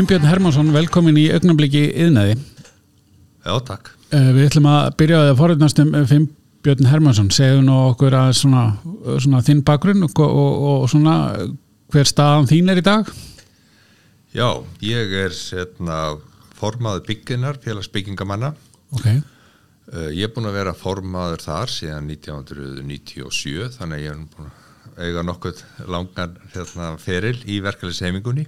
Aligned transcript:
Finnbjörn 0.00 0.24
Hermansson, 0.24 0.70
velkomin 0.72 1.18
í 1.20 1.26
augnabliki 1.28 1.82
yðnaði. 1.92 2.38
Já, 3.44 3.52
takk. 3.66 3.90
Uh, 4.08 4.30
við 4.32 4.46
ætlum 4.46 4.68
að 4.70 4.86
byrja 4.96 5.18
að 5.26 5.32
forðnast 5.36 5.82
um 5.82 5.90
Finnbjörn 6.08 6.88
Hermansson. 6.88 7.28
Segðu 7.36 7.66
nú 7.66 7.74
okkur 7.90 8.16
að 8.16 8.30
svona, 8.38 8.62
svona 9.20 9.42
þinn 9.44 9.60
bakgrunn 9.68 10.06
og, 10.06 10.22
og, 10.24 10.64
og 10.70 10.86
svona 10.88 11.18
hver 11.92 12.08
staðan 12.08 12.48
þín 12.48 12.72
er 12.72 12.80
í 12.80 12.86
dag? 12.86 13.10
Já, 14.32 14.48
ég 14.88 15.12
er 15.26 15.36
setna, 15.36 16.00
formaður 16.56 17.04
bygginar, 17.10 17.60
félagsbyggingamanna. 17.60 18.54
Ok. 18.96 19.04
Uh, 19.04 20.08
ég 20.16 20.30
er 20.30 20.32
búin 20.32 20.48
að 20.48 20.62
vera 20.62 20.76
formaður 20.80 21.44
þar 21.44 21.76
síðan 21.76 22.08
1997, 22.16 23.68
þannig 23.76 24.00
að 24.00 24.06
ég 24.06 24.16
er 24.16 24.24
búin 24.32 24.48
að 24.48 24.69
eiga 24.98 25.22
nokkuð 25.26 25.62
langan 25.90 26.36
hérna, 26.54 26.94
feril 26.98 27.38
í 27.46 27.60
verkefæliseimingunni. 27.64 28.46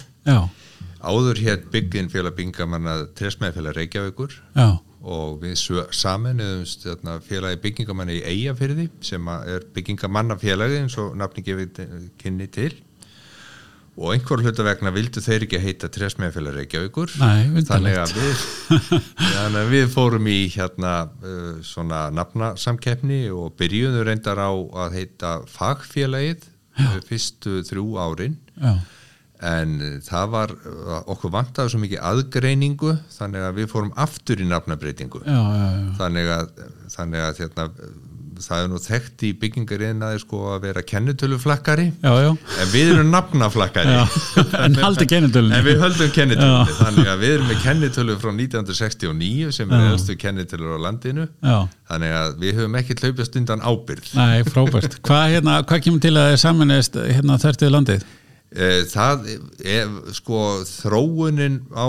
Áður 1.03 1.41
hér 1.43 1.65
byggin 1.73 2.11
félag 2.13 2.37
byggingamanna 2.39 3.09
Tresmæðfélag 3.19 3.75
Reykjavíkur 3.77 4.35
Já. 4.55 4.79
og 5.03 5.41
við 5.43 5.57
saminuðumst 5.99 6.87
hérna, 6.87 7.19
félagi 7.27 7.61
byggingamanna 7.65 8.15
í 8.15 8.23
Eyjafyrði 8.23 8.89
sem 9.03 9.29
er 9.29 9.67
byggingamannafélagi 9.75 10.79
eins 10.85 10.99
og 11.03 11.17
nafni 11.19 11.43
gefið 11.47 11.83
kynni 12.23 12.47
til 12.55 12.77
og 13.93 14.15
einhver 14.15 14.41
hluta 14.41 14.65
vegna 14.65 14.93
vildu 14.95 15.21
þeir 15.21 15.45
ekki 15.47 15.61
heita 15.61 15.91
Tresmæðfélag 15.93 16.57
Reykjavíkur. 16.57 17.13
Nei, 17.21 17.61
þannig 17.69 17.99
að 18.01 18.15
við, 18.17 18.47
þannig 19.19 19.59
að 19.61 19.75
við 19.75 19.85
fórum 19.93 20.31
í 20.33 20.39
hérna 20.55 20.95
uh, 21.11 21.51
svona 21.67 22.07
nafnasamkeppni 22.17 23.27
og 23.37 23.53
byrjuðum 23.61 24.07
reyndar 24.09 24.41
á 24.41 24.53
að 24.87 24.97
heita 24.97 25.35
fagfélagið 25.53 26.49
fyrstu 27.09 27.61
þrjú 27.69 27.87
árin. 28.01 28.41
Já. 28.57 28.77
En 29.43 29.73
það 30.07 30.29
var 30.31 30.53
okkur 31.11 31.33
vantaði 31.35 31.73
svo 31.73 31.81
mikið 31.83 32.03
aðgreiningu 32.07 32.93
þannig 33.11 33.43
að 33.43 33.57
við 33.57 33.73
fórum 33.73 33.91
aftur 33.99 34.39
í 34.39 34.47
nafnabreitingu 34.47 35.25
þannig 35.99 36.31
að, 36.31 36.53
þannig 36.95 37.25
að 37.27 37.41
hérna, 37.43 37.65
það 38.45 38.63
er 38.65 38.71
nú 38.73 38.81
þekkt 38.83 39.25
í 39.27 39.31
byggingariðnaði 39.43 40.23
sko 40.23 40.41
að 40.55 40.65
vera 40.67 40.85
kennitöluflakkari. 40.87 41.89
En 42.03 42.71
við 42.73 42.93
erum 42.95 43.13
nafnaflakkari. 43.15 43.99
En 44.63 44.77
haldi 44.79 45.07
kennitölunni. 45.11 45.57
En 45.59 45.67
við 45.67 45.83
höldum 45.83 46.11
kennitölunni. 46.15 46.77
Þannig 46.79 47.11
að 47.13 47.23
við 47.25 47.35
erum 47.37 47.51
með 47.51 47.61
kennitölu 47.65 48.17
frá 48.23 48.31
1969 48.33 49.53
sem 49.57 49.75
er 49.75 49.87
elstu 49.91 50.17
kennitölur 50.21 50.77
á 50.77 50.85
landinu. 50.87 51.29
Þannig 51.43 52.17
að 52.23 52.35
við 52.43 52.59
höfum 52.61 52.81
ekki 52.81 52.99
hlaupast 53.03 53.39
undan 53.41 53.63
ábyrð 53.63 54.17
Nei, 54.19 54.43
frábært. 54.49 54.99
Hvað 55.07 55.37
hérna, 55.37 55.61
hva 55.67 55.79
kemur 55.83 56.03
til 56.03 56.17
að 56.17 56.27
það 56.27 56.35
er 56.37 56.43
samanist 56.47 56.99
hérna 57.03 57.39
þörtið 57.43 57.73
landið? 57.77 58.11
Það 58.93 59.29
er 59.65 59.93
sko 60.13 60.39
þróunin 60.69 61.63
á 61.73 61.89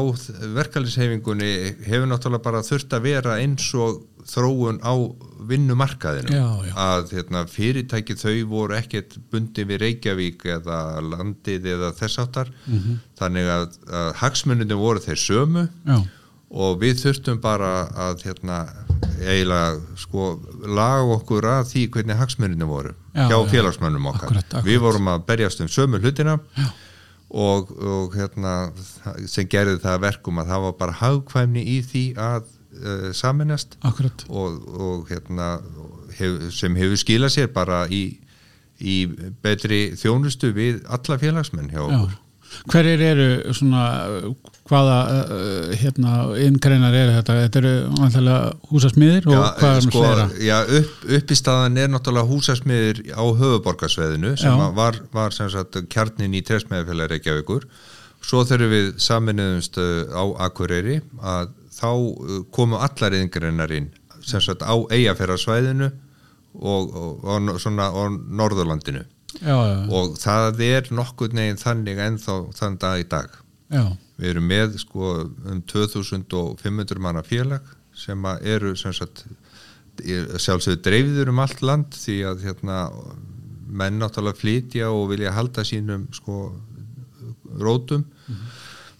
verkefælishefingunni 0.55 1.49
hefur 1.83 2.07
náttúrulega 2.07 2.45
bara 2.45 2.61
þurft 2.63 2.95
að 2.95 3.09
vera 3.09 3.35
eins 3.43 3.65
og 3.75 3.99
þróun 4.29 4.79
á 4.83 4.93
vinnumarkaðinu 5.43 6.33
já, 6.33 6.47
já. 6.67 6.73
að 6.79 7.13
hérna, 7.17 7.43
fyrirtæki 7.51 8.15
þau 8.19 8.35
voru 8.51 8.77
ekkert 8.77 9.17
bundi 9.31 9.65
við 9.67 9.81
Reykjavík 9.83 10.45
eða 10.57 10.79
landið 11.03 11.69
eða 11.75 11.93
þess 11.97 12.21
áttar 12.23 12.51
mm 12.51 12.77
-hmm. 12.77 12.99
þannig 13.19 13.49
að, 13.57 13.79
að 14.01 14.11
hagsmuninu 14.21 14.77
voru 14.79 15.03
þeir 15.03 15.19
sömu 15.23 15.65
já. 15.67 15.97
og 16.63 16.79
við 16.79 17.03
þurftum 17.03 17.41
bara 17.43 17.73
að 18.07 18.23
hérna, 18.29 18.61
eiginlega 19.19 19.99
sko 19.99 20.29
laga 20.63 21.19
okkur 21.19 21.49
að 21.57 21.67
því 21.73 21.83
hvernig 21.97 22.23
hagsmuninu 22.23 22.69
voru 22.69 22.95
hjá 23.13 23.37
félagsmönnum 23.51 24.09
okkar 24.13 24.31
akkurat, 24.31 24.47
akkurat. 24.47 24.65
við 24.65 24.79
vorum 24.79 25.11
að 25.11 25.27
berjast 25.27 25.61
um 25.61 25.67
sömu 25.67 25.99
hlutina 25.99 26.39
og, 27.33 27.71
og 27.81 28.15
hérna, 28.15 28.71
sem 29.27 29.47
gerði 29.49 29.79
það 29.81 30.03
verkum 30.05 30.39
að 30.39 30.51
það 30.53 30.67
var 30.67 30.75
bara 30.79 30.99
hagkvæmni 31.01 31.63
í 31.65 31.79
því 31.81 32.03
að 32.21 32.51
uh, 32.79 33.11
saminast 33.15 33.77
og, 33.83 34.57
og 34.67 35.07
hérna, 35.11 35.57
hef, 36.17 36.49
sem 36.55 36.75
hefur 36.79 36.99
skilað 36.99 37.35
sér 37.37 37.53
bara 37.53 37.85
í, 37.87 38.03
í 38.79 38.97
betri 39.43 39.85
þjónustu 39.99 40.53
við 40.55 40.83
alla 40.89 41.19
félagsmenn 41.21 41.71
hjá 41.73 41.85
okkur. 41.85 42.19
Hverjir 42.69 43.01
eru 43.01 43.53
svona 43.57 43.85
hvaða 44.69 44.97
uh, 45.09 45.71
hérna 45.79 46.17
inngreinar 46.43 46.95
eru 46.95 47.15
þetta? 47.17 47.37
Þetta 47.45 47.59
eru 47.61 47.73
náttúrulega 47.97 48.69
húsasmiðir 48.69 49.27
og 49.27 49.35
já, 49.35 49.41
hvað 49.57 49.79
er 49.79 49.87
sko, 49.87 50.03
fleira? 50.03 50.27
Já, 50.43 50.55
upp, 50.79 50.93
upp 51.17 51.33
í 51.33 51.39
staðan 51.39 51.81
er 51.81 51.89
náttúrulega 51.91 52.29
húsasmiðir 52.29 53.01
á 53.11 53.23
höfuborgarsveðinu 53.23 54.35
sem 54.39 54.63
var, 54.77 55.01
var 55.15 55.35
sem 55.35 55.49
sagt 55.53 55.81
kjarnin 55.93 56.37
í 56.37 56.43
tresmiðafélagi 56.45 57.17
Reykjavíkur 57.17 57.67
svo 58.23 58.45
þegar 58.47 58.71
við 58.71 58.87
saminuðumst 59.03 59.81
uh, 59.81 60.15
á 60.15 60.23
Akureyri 60.47 61.01
að 61.19 61.51
þá 61.73 61.89
uh, 61.91 62.39
komu 62.53 62.79
allar 62.81 63.15
inngreinar 63.17 63.73
inn 63.75 63.91
sem 64.23 64.41
sagt 64.43 64.63
á 64.63 64.73
Eyjafjörðarsvæðinu 64.73 65.89
og, 66.53 66.93
og, 66.93 67.25
og, 67.25 67.49
svona, 67.59 67.89
og 67.91 68.17
Norðurlandinu. 68.31 69.03
Já, 69.41 69.55
já, 69.57 69.77
og 69.89 70.17
það 70.21 70.61
er 70.63 70.89
nokkur 70.93 71.33
neginn 71.33 71.59
þannig 71.59 71.99
ennþá 71.99 72.35
þann 72.55 72.77
dag 72.79 73.01
í 73.01 73.07
dag. 73.09 73.39
Já, 73.73 73.83
við 74.21 74.29
erum 74.35 74.45
með 74.47 74.77
sko 74.83 75.13
um 75.49 75.63
2500 75.71 77.01
manna 77.01 77.23
félag 77.25 77.65
sem 77.97 78.27
eru 78.41 78.75
sem 78.77 78.93
sagt 78.95 79.25
sjálfsögur 80.01 80.81
dreifður 80.85 81.31
um 81.33 81.41
allt 81.43 81.61
land 81.65 81.97
því 81.97 82.17
að 82.29 82.45
hérna 82.47 82.77
menn 83.73 83.99
náttúrulega 84.01 84.39
flytja 84.39 84.89
og 84.93 85.09
vilja 85.11 85.33
halda 85.33 85.65
sínum 85.65 86.07
sko 86.13 86.53
rótum. 87.61 88.05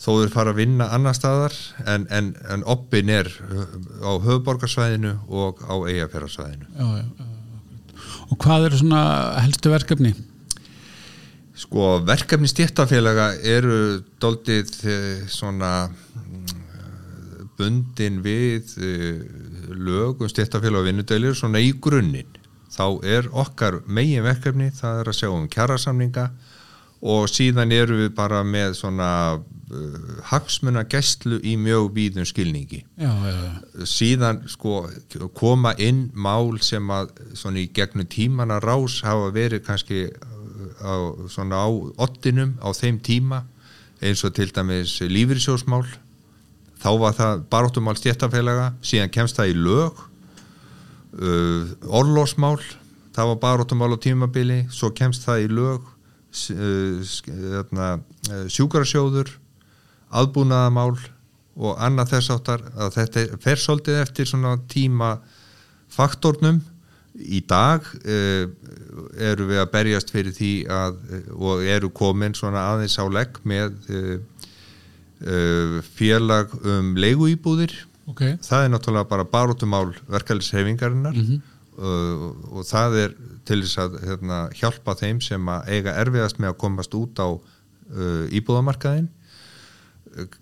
Þó 0.04 0.10
þeir 0.18 0.34
fara 0.34 0.52
að 0.52 0.60
vinna 0.60 0.90
annar 0.92 1.16
staðar 1.16 1.56
en, 1.88 2.08
en, 2.12 2.34
en 2.52 2.66
oppin 2.68 3.12
er 3.14 3.30
á 4.04 4.12
höfuborgarsvæðinu 4.20 5.16
og 5.32 5.64
á 5.64 5.76
já. 7.00 7.32
Og 8.32 8.38
hvað 8.44 8.68
eru 8.68 8.80
svona 8.82 9.02
helstu 9.44 9.72
verkefni? 9.72 10.14
Sko 11.64 12.02
verkefni 12.04 12.50
stjættafélaga 12.52 13.30
eru 13.48 14.02
doldið 14.20 14.74
svona 15.32 15.74
bundin 17.60 18.20
við 18.26 18.74
lög 19.72 20.24
um 20.24 20.32
stjættafélag 20.32 20.82
og 20.82 20.90
vinnudeilir 20.90 21.38
svona 21.38 21.62
í 21.64 21.72
grunninn. 21.80 22.40
Þá 22.74 22.88
er 23.06 23.30
okkar 23.30 23.84
megin 23.86 24.26
verkefni, 24.26 24.72
það 24.74 25.04
er 25.04 25.12
að 25.12 25.20
sjá 25.20 25.30
um 25.30 25.46
kjærasamninga 25.52 26.32
og 27.04 27.28
síðan 27.28 27.74
eru 27.76 27.98
við 28.00 28.14
bara 28.16 28.40
með 28.48 28.78
svona 28.80 29.10
uh, 29.36 29.96
hagsmuna 30.30 30.86
gæstlu 30.88 31.42
í 31.44 31.58
mjög 31.60 31.90
víðum 31.98 32.28
skilningi. 32.28 32.84
Já, 32.96 33.12
já, 33.12 33.34
já. 33.36 33.88
Síðan 33.92 34.44
sko 34.52 34.86
koma 35.36 35.74
inn 35.84 36.06
mál 36.16 36.62
sem 36.64 36.94
að 36.96 37.12
svona 37.36 37.60
í 37.64 37.68
gegnum 37.76 38.08
tímana 38.08 38.62
rás 38.64 39.02
hafa 39.04 39.34
verið 39.36 39.66
kannski 39.68 40.06
á, 40.80 40.96
svona 41.28 41.60
á 41.64 41.68
ottinum 42.06 42.56
á 42.64 42.72
þeim 42.76 43.02
tíma 43.04 43.44
eins 44.04 44.24
og 44.24 44.34
til 44.36 44.52
dæmis 44.54 45.00
lífyrirsjósmál 45.04 45.86
þá 46.84 46.90
var 47.00 47.16
það 47.18 47.44
baróttumál 47.52 47.98
stjættafélaga 48.00 48.74
síðan 48.84 49.14
kemst 49.14 49.40
það 49.40 49.54
í 49.54 49.58
lög 49.60 50.04
uh, 51.20 51.68
orlósmál 51.88 52.60
það 53.16 53.32
var 53.32 53.42
baróttumál 53.44 53.94
á 53.96 53.98
tímabili 54.04 54.64
svo 54.72 54.92
kemst 54.96 55.28
það 55.28 55.46
í 55.46 55.52
lög 55.52 55.93
uh, 56.54 57.98
sjúkarasjóður 58.50 59.32
aðbúnaðamál 60.14 60.98
og 61.54 61.78
annað 61.82 62.16
þess 62.16 62.34
áttar 62.34 62.62
að 62.74 62.96
þetta 62.98 63.26
fer 63.44 63.62
svolítið 63.62 64.02
eftir 64.02 64.30
svona 64.30 64.56
tíma 64.70 65.16
faktornum 65.94 66.62
í 67.14 67.44
dag 67.46 67.86
uh, 67.86 68.46
eru 69.22 69.50
við 69.52 69.62
að 69.62 69.72
berjast 69.74 70.14
fyrir 70.14 70.34
því 70.34 70.54
að, 70.74 71.00
og 71.38 71.66
eru 71.70 71.92
komin 71.94 72.34
svona 72.38 72.66
aðeins 72.74 72.98
á 72.98 73.06
legg 73.06 73.38
með 73.46 73.78
uh, 73.94 74.20
félag 75.94 76.52
um 76.66 76.96
leiguýbúðir 77.00 77.76
okay. 78.10 78.38
það 78.44 78.66
er 78.66 78.74
náttúrulega 78.74 79.10
bara 79.12 79.30
baróttumál 79.30 79.94
verkefælishefingarinnar 80.10 81.14
mm 81.16 81.28
-hmm. 81.28 81.42
Og 81.78 82.64
það 82.70 83.00
er 83.02 83.18
til 83.48 83.60
þess 83.64 83.80
að 83.82 83.98
hérna, 84.06 84.40
hjálpa 84.56 84.96
þeim 85.00 85.20
sem 85.24 85.50
að 85.50 85.74
eiga 85.74 85.98
erfiðast 86.04 86.40
með 86.40 86.54
að 86.54 86.60
komast 86.64 86.96
út 86.98 87.20
á 87.20 87.30
íbúðamarkaðin 88.34 89.10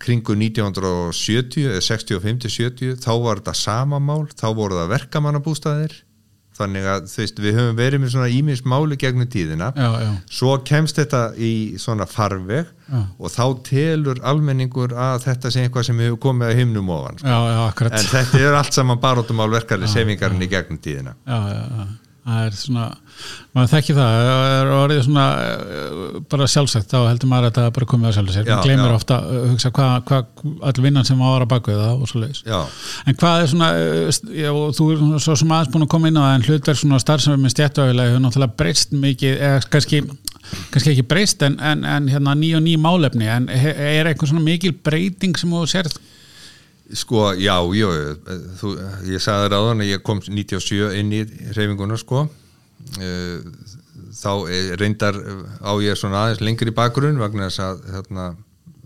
kringu 0.02 0.36
1970 0.36 1.80
65-70 1.80 2.98
þá 3.00 3.12
var 3.24 3.40
þetta 3.40 3.54
sama 3.56 4.00
mál 4.02 4.26
þá 4.28 4.48
voru 4.56 4.76
það 4.76 4.92
verkamannabústaðir 4.92 5.94
þannig 6.56 6.88
að 6.92 7.06
þú 7.08 7.22
veist 7.22 7.40
við 7.42 7.58
höfum 7.58 7.78
verið 7.78 8.02
með 8.02 8.12
svona 8.14 8.28
ímins 8.32 8.62
máli 8.68 8.98
gegnum 9.00 9.28
tíðina 9.32 9.70
já, 9.72 9.88
já. 10.04 10.10
svo 10.38 10.58
kemst 10.68 11.00
þetta 11.00 11.22
í 11.40 11.52
svona 11.80 12.06
farveg 12.10 12.68
já. 12.68 13.00
og 13.00 13.32
þá 13.32 13.44
telur 13.68 14.20
almenningur 14.32 14.92
að 14.92 15.26
þetta 15.26 15.52
sé 15.54 15.64
eitthvað 15.64 15.88
sem 15.88 16.04
hefur 16.04 16.20
komið 16.28 16.50
að 16.50 16.62
himnum 16.62 16.92
ofan 16.92 17.22
sko. 17.22 17.88
en 17.88 18.12
þetta 18.12 18.44
er 18.44 18.60
allt 18.60 18.76
saman 18.76 19.00
baróttumál 19.02 19.50
verkefni 19.52 19.90
sefingarinn 19.90 20.44
í 20.44 20.50
gegnum 20.52 20.80
tíðina 20.82 21.16
það 22.22 22.44
er 22.46 22.54
svona, 22.54 22.84
maður 23.56 23.70
þekki 23.72 23.94
það 23.96 24.12
það 24.26 24.52
er 24.54 24.68
orðið 24.76 25.00
svona 25.06 25.24
eh, 25.42 26.18
bara 26.30 26.46
sjálfsagt, 26.52 26.92
þá 26.92 27.08
heldur 27.08 27.30
maður 27.32 27.48
að 27.48 27.56
það 27.56 27.70
bara 27.78 27.88
komið 27.92 28.08
að 28.10 28.14
sjálfsagt, 28.18 28.46
Já, 28.46 28.52
maður 28.54 28.68
gleymir 28.68 28.92
já. 28.92 28.98
ofta 28.98 29.18
að 29.18 29.48
hugsa 29.50 29.72
hvað 29.78 29.94
hva, 30.10 30.20
all 30.68 30.84
vinnan 30.86 31.08
sem 31.08 31.24
ára 31.26 31.48
baku 31.50 31.74
það 31.74 32.04
og 32.04 32.12
svo 32.12 32.22
leiðis 32.22 32.44
En 32.46 33.18
hvað 33.18 33.42
er 33.42 33.50
svona, 33.52 33.70
eh, 33.80 34.20
já, 34.38 34.50
þú 34.78 34.88
er 34.92 35.02
svona 35.02 35.22
svo 35.26 35.36
sem 35.42 35.56
aðeins 35.56 35.72
búin 35.74 35.86
að 35.88 35.92
koma 35.96 36.12
inn 36.12 36.20
á 36.20 36.22
það 36.22 36.36
en 36.36 36.46
hlutverk 36.46 36.82
svona 36.82 37.02
starfsefum 37.02 37.42
með 37.42 37.54
stjættuafélagi 37.56 38.14
hefur 38.14 38.24
náttúrulega 38.28 38.58
breyst 38.62 38.94
mikið, 39.02 39.36
eða 39.48 39.66
kannski, 39.74 40.02
kannski 40.70 40.94
ekki 40.94 41.08
breyst 41.10 41.42
en, 41.48 41.58
en, 41.58 41.82
en 41.96 42.10
hérna 42.12 42.38
ný 42.38 42.54
og 42.54 42.62
ný 42.62 42.78
málefni 42.78 43.26
en 43.34 43.50
er 43.50 44.06
eitthvað 44.06 44.30
svona 44.30 44.46
mikil 44.46 44.76
breyting 44.78 45.34
sem 45.40 45.50
þú 45.50 45.66
sérð? 45.74 45.98
Sko, 46.92 47.30
já, 47.40 47.54
já, 47.72 47.88
þú, 48.60 48.74
ég 49.08 49.22
sagði 49.22 49.46
þér 49.46 49.54
áðan 49.56 49.84
að 49.84 49.92
ég 49.94 50.02
kom 50.04 50.20
97 50.20 50.90
inn 51.00 51.14
í 51.16 51.22
reyfinguna, 51.56 51.96
sko. 52.00 52.26
Eh, 53.00 53.38
Þá 54.12 54.32
eh, 54.52 54.72
reyndar 54.76 55.16
á 55.64 55.72
ég 55.80 55.96
svona 55.96 56.26
aðeins 56.26 56.42
lengri 56.44 56.72
bakgrunn 56.76 57.20
vegna 57.20 57.48
þess 57.48 57.62
að 57.64 57.78
þarna, 57.94 58.26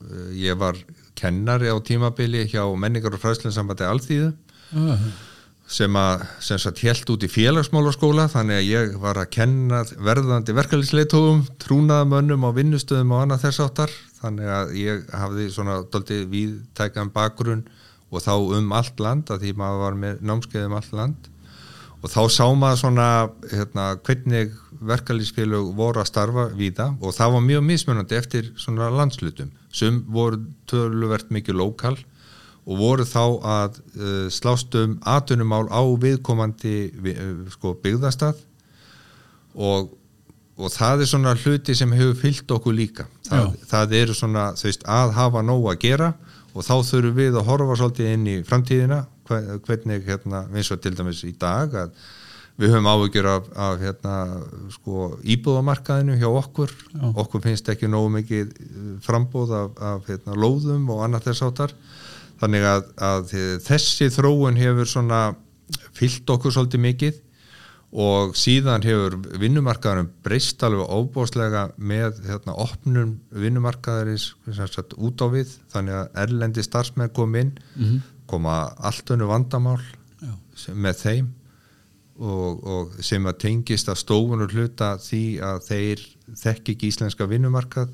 eh, 0.06 0.29
ég 0.38 0.58
var 0.61 0.79
kennari 1.19 1.67
á 1.67 1.76
tímabili 1.82 2.44
hjá 2.47 2.62
menningar 2.79 3.17
og 3.17 3.23
fræðslinsambandi 3.25 3.88
Alþýðu 3.88 4.29
sem 5.67 5.97
að 5.99 6.23
sem 6.47 6.59
sagt 6.62 6.82
helt 6.87 7.11
út 7.11 7.25
í 7.26 7.31
félagsmálaskóla 7.31 8.29
þannig 8.31 8.61
að 8.61 8.69
ég 8.69 8.93
var 9.02 9.19
að 9.19 9.32
kenna 9.35 9.81
verðandi 9.99 10.55
verkefliðsleitóum, 10.55 11.41
trúnaðamönnum 11.59 12.47
á 12.47 12.50
vinnustöðum 12.55 13.17
og 13.17 13.25
annað 13.25 13.49
þess 13.49 13.64
áttar 13.64 13.94
þannig 14.20 14.52
að 14.59 14.75
ég 14.79 15.02
hafði 15.11 15.49
svona 15.50 15.81
doldið 15.91 16.23
viðtækan 16.31 17.11
bakgrunn 17.14 17.64
og 18.11 18.23
þá 18.23 18.35
um 18.58 18.75
allt 18.76 19.00
land 19.03 19.32
að 19.32 19.47
því 19.47 19.56
maður 19.58 19.82
var 19.82 19.99
með 20.03 20.23
námskeið 20.29 20.69
um 20.69 20.76
allt 20.79 20.94
land. 20.94 21.31
Og 22.05 22.12
þá 22.12 22.20
sá 22.31 22.44
maður 22.55 22.81
svona 22.85 23.08
hérna, 23.50 23.87
hvernig 24.06 24.53
verkefliðsfélög 24.87 25.73
voru 25.75 26.03
að 26.03 26.11
starfa 26.11 26.44
víða 26.55 26.91
og 27.00 27.14
það 27.17 27.32
var 27.35 27.47
mjög 27.47 27.64
mismunandi 27.67 28.19
eftir 28.19 28.50
svona 28.61 28.91
landslutum 28.93 29.49
sem 29.75 30.03
voru 30.12 30.43
töluvert 30.70 31.32
mikið 31.32 31.58
lokal 31.58 31.97
og 32.67 32.81
voru 32.81 33.06
þá 33.06 33.23
að 33.47 33.79
uh, 33.79 34.26
slást 34.32 34.75
um 34.79 34.97
atunumál 35.06 35.67
á 35.70 35.82
viðkomandi 36.02 36.76
vi, 37.02 37.14
uh, 37.14 37.47
sko, 37.55 37.76
byggðastað. 37.82 38.41
Og, 39.56 39.93
og 40.59 40.73
það 40.75 41.05
er 41.05 41.11
svona 41.11 41.35
hluti 41.38 41.76
sem 41.79 41.93
hefur 41.97 42.19
fyllt 42.20 42.56
okkur 42.59 42.75
líka. 42.76 43.06
Það, 43.29 43.55
það 43.70 43.94
eru 44.02 44.17
svona 44.19 44.49
veist, 44.59 44.82
að 44.85 45.14
hafa 45.17 45.44
nóg 45.47 45.70
að 45.73 45.81
gera 45.87 46.11
og 46.12 46.36
þá 46.64 46.75
þurfum 46.91 47.17
við 47.19 47.35
að 47.41 47.49
horfa 47.50 47.76
svolítið 47.81 48.12
inn 48.14 48.26
í 48.31 48.37
framtíðina 48.47 49.00
hve- 49.29 49.58
hvernig 49.67 50.06
hérna, 50.06 50.44
eins 50.55 50.70
og 50.73 50.81
til 50.85 50.94
dæmis 50.97 51.25
í 51.26 51.32
dag 51.38 51.75
að 51.82 51.91
við 52.56 52.73
höfum 52.73 52.87
áhyggjur 52.88 53.26
af, 53.29 53.49
af 53.61 53.81
hérna, 53.82 54.12
sko, 54.73 55.11
íbúðamarkaðinu 55.29 56.14
hjá 56.17 56.29
okkur. 56.31 56.70
Já. 56.94 57.03
okkur 57.20 57.43
finnst 57.44 57.69
ekki 57.69 57.91
nógu 57.93 58.14
mikið 58.14 58.55
uh, 58.55 58.87
frambóð 59.05 59.53
af, 59.58 59.75
af 59.76 60.08
hérna, 60.08 60.38
lóðum 60.41 60.88
og 60.94 61.03
annað 61.05 61.29
þess 61.29 61.44
áttar 61.50 61.75
þannig 62.41 62.64
að, 62.69 62.88
að 63.00 63.35
þessi 63.67 64.09
þróun 64.12 64.56
hefur 64.61 64.88
svona 64.88 65.20
fyllt 65.97 66.32
okkur 66.32 66.52
svolítið 66.55 66.85
mikið 66.87 67.20
og 67.96 68.34
síðan 68.37 68.84
hefur 68.84 69.14
vinnumarkaðurum 69.40 70.10
breyst 70.25 70.60
alveg 70.66 70.90
óbóðslega 70.93 71.62
með 71.81 72.19
hérna, 72.26 72.52
opnum 72.60 73.14
vinnumarkaðarins 73.32 74.34
sem 74.44 74.69
sagt, 74.69 74.93
út 75.00 75.25
á 75.25 75.26
við. 75.32 75.54
Þannig 75.72 75.96
að 76.02 76.20
erlendi 76.26 76.64
starfsmenn 76.66 77.14
kom 77.16 77.34
inn 77.40 77.54
Mhm. 77.76 78.02
koma 78.26 78.75
allt 78.82 79.08
önnu 79.14 79.26
vandamál 79.31 79.81
sem, 80.54 80.76
með 80.76 81.00
þeim. 81.06 81.32
Og, 82.19 82.64
og 82.64 82.93
sem 83.04 83.25
að 83.25 83.38
tengist 83.38 83.88
að 83.88 84.00
stofunur 84.00 84.52
hluta 84.52 84.96
því 84.96 85.40
að 85.40 85.58
þeir 85.66 86.06
þekki 86.34 86.72
ekki 86.72 86.88
íslenska 86.88 87.26
vinnumarkað. 87.28 87.90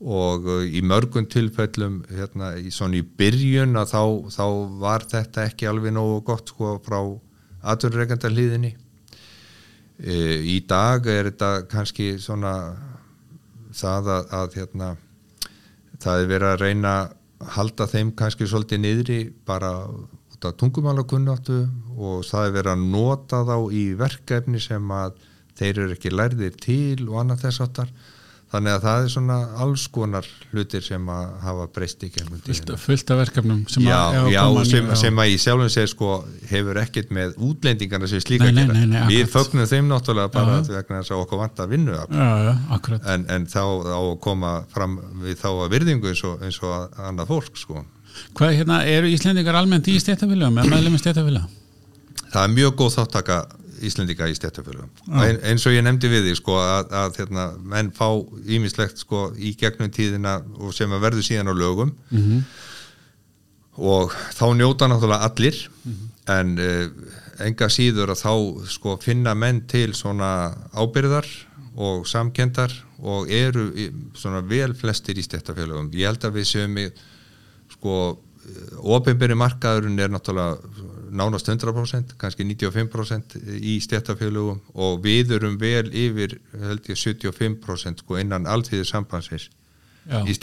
Og 0.00 0.46
uh, 0.46 0.62
í 0.62 0.80
mörgum 0.82 1.26
tilfellum 1.26 2.04
hérna, 2.10 2.54
í, 2.58 2.70
í 2.70 3.02
byrjun 3.18 3.74
að 3.78 3.94
þá, 3.94 4.02
þá 4.30 4.46
var 4.78 5.06
þetta 5.10 5.46
ekki 5.50 5.66
alveg 5.66 5.92
nógu 5.92 6.22
gott 6.22 6.50
sko 6.54 6.78
frá 6.86 7.00
aturreikanda 7.62 8.30
hlýðinni 8.30 8.76
í 9.98 10.58
dag 10.70 11.06
er 11.10 11.32
þetta 11.32 11.50
kannski 11.70 12.12
svona 12.22 12.54
það 13.74 14.10
að, 14.14 14.28
að 14.38 14.58
hérna, 14.58 14.90
það 15.98 16.20
er 16.20 16.30
verið 16.32 16.52
að 16.52 16.60
reyna 16.62 16.92
að 16.98 17.16
halda 17.54 17.86
þeim 17.90 18.12
kannski 18.18 18.46
svolítið 18.50 18.82
niðri 18.82 19.18
bara 19.46 19.72
út 19.88 20.46
af 20.46 20.54
tungumálakunnáttu 20.58 21.58
og 21.98 22.22
það 22.26 22.46
er 22.46 22.54
verið 22.56 22.72
að 22.72 22.86
nota 22.94 23.42
þá 23.46 23.56
í 23.74 23.84
verkefni 23.98 24.62
sem 24.62 24.94
að 24.94 25.18
þeir 25.58 25.82
eru 25.84 25.96
ekki 25.96 26.14
lærðir 26.14 26.58
til 26.62 27.08
og 27.08 27.20
annað 27.22 27.44
þess 27.46 27.64
áttar 27.66 27.92
þannig 28.48 28.72
að 28.78 28.84
það 28.86 29.02
er 29.04 29.10
svona 29.12 29.34
alls 29.60 29.82
konar 29.92 30.26
hlutir 30.52 30.80
sem 30.86 31.08
að 31.12 31.24
hafa 31.44 31.66
breyst 31.76 32.04
í 32.06 32.08
gegnum 32.14 32.38
tíðina. 32.46 32.78
fullt 32.80 33.10
af 33.12 33.18
verkefnum 33.20 33.58
sem 33.68 33.82
Já, 33.84 33.96
að, 33.98 34.28
já, 34.32 34.42
sem, 34.70 34.88
sem 35.02 35.20
að 35.20 35.32
í 35.34 35.36
sjálfum 35.42 35.68
segir 35.74 35.90
sko 35.92 36.08
hefur 36.48 36.80
ekkert 36.80 37.12
með 37.12 37.34
útlendingarna 37.48 38.08
sem 38.08 38.22
slíka 38.24 38.48
Nei, 38.48 38.64
nei, 38.64 38.86
nei, 38.88 39.02
Við 39.12 39.28
fögnum 39.34 39.68
þeim 39.68 39.90
náttúrulega 39.92 40.32
bara 40.32 40.56
Já. 40.62 40.72
vegna 40.78 41.02
þess 41.02 41.12
að 41.12 41.22
okkur 41.26 41.42
vantar 41.42 41.68
vinnu 41.68 41.92
já, 41.98 42.06
já, 42.48 42.54
akkurat 42.78 43.06
en, 43.14 43.26
en 43.36 43.46
þá 43.52 43.60
að 43.98 44.08
koma 44.24 44.54
fram 44.72 44.96
við 45.26 45.36
þá 45.44 45.48
að 45.52 45.70
virðingu 45.76 46.08
eins 46.14 46.24
og, 46.24 46.40
eins 46.48 46.60
og 46.64 46.72
að- 46.78 46.98
annað 47.10 47.32
fólk 47.34 47.56
sko. 47.60 47.84
hvað 48.34 48.56
hérna, 48.62 48.80
eru 48.88 49.12
Íslendingar 49.12 49.60
almennt 49.60 49.86
í 49.92 49.98
stéttafélagum 50.00 50.56
eða 50.64 50.72
meðlum 50.72 50.96
í 50.96 51.02
stéttafélagum? 51.04 51.52
Það 52.32 52.42
er 52.44 52.50
mjög 52.56 52.74
góð 52.80 52.96
þáttaka 52.98 53.36
Íslendinga 53.84 54.28
í 54.30 54.36
stjættafölugum 54.36 54.90
Já. 55.06 55.24
en, 55.28 55.40
eins 55.50 55.66
og 55.66 55.74
ég 55.76 55.84
nefndi 55.84 56.10
við 56.10 56.28
því 56.28 56.34
sko 56.40 56.56
að, 56.60 56.92
að 57.02 57.20
hérna, 57.20 57.44
menn 57.62 57.90
fá 57.94 58.08
ímislegt 58.46 58.98
sko 59.04 59.28
í 59.36 59.54
gegnum 59.58 59.90
tíðina 59.94 60.38
og 60.58 60.74
sem 60.76 60.92
að 60.92 61.04
verður 61.06 61.26
síðan 61.28 61.52
á 61.52 61.54
lögum 61.54 61.94
Mm 62.10 62.22
-hmm. 62.24 62.42
og 63.76 64.12
þá 64.34 64.46
njóta 64.56 64.88
náttúrulega 64.88 65.24
allir 65.28 65.56
en 66.28 66.58
uh, 66.58 66.90
enga 67.46 67.68
síður 67.68 68.10
að 68.10 68.22
þá 68.24 68.34
sko 68.68 68.96
finna 69.02 69.34
menn 69.34 69.66
til 69.66 69.94
svona 69.94 70.54
ábyrðar 70.74 71.26
og 71.76 72.06
samkendar 72.06 72.72
og 72.98 73.30
eru 73.30 73.70
svona 74.14 74.40
vel 74.40 74.74
flestir 74.74 75.18
í 75.18 75.22
stjættafélögum 75.22 75.92
ég 75.94 76.06
held 76.06 76.24
að 76.24 76.34
við 76.34 76.44
séum 76.44 76.78
í 76.78 76.88
sko 77.70 78.18
ofinbyrri 78.82 79.36
markaðurinn 79.38 79.98
er 80.00 80.10
náttúrulega 80.10 80.58
nánast 81.10 81.48
100% 81.48 82.16
kannski 82.20 82.46
95% 82.46 83.38
í 83.58 83.78
stjættafélögum 83.84 84.60
og 84.74 85.00
við 85.04 85.36
erum 85.38 85.58
vel 85.60 85.86
yfir 85.88 86.38
held 86.52 86.90
ég 86.90 86.98
75% 86.98 88.04
sko 88.04 88.18
innan 88.20 88.48
alltíður 88.50 88.88
sambandsins 88.88 89.48
já, 90.08 90.22
í 90.24 90.34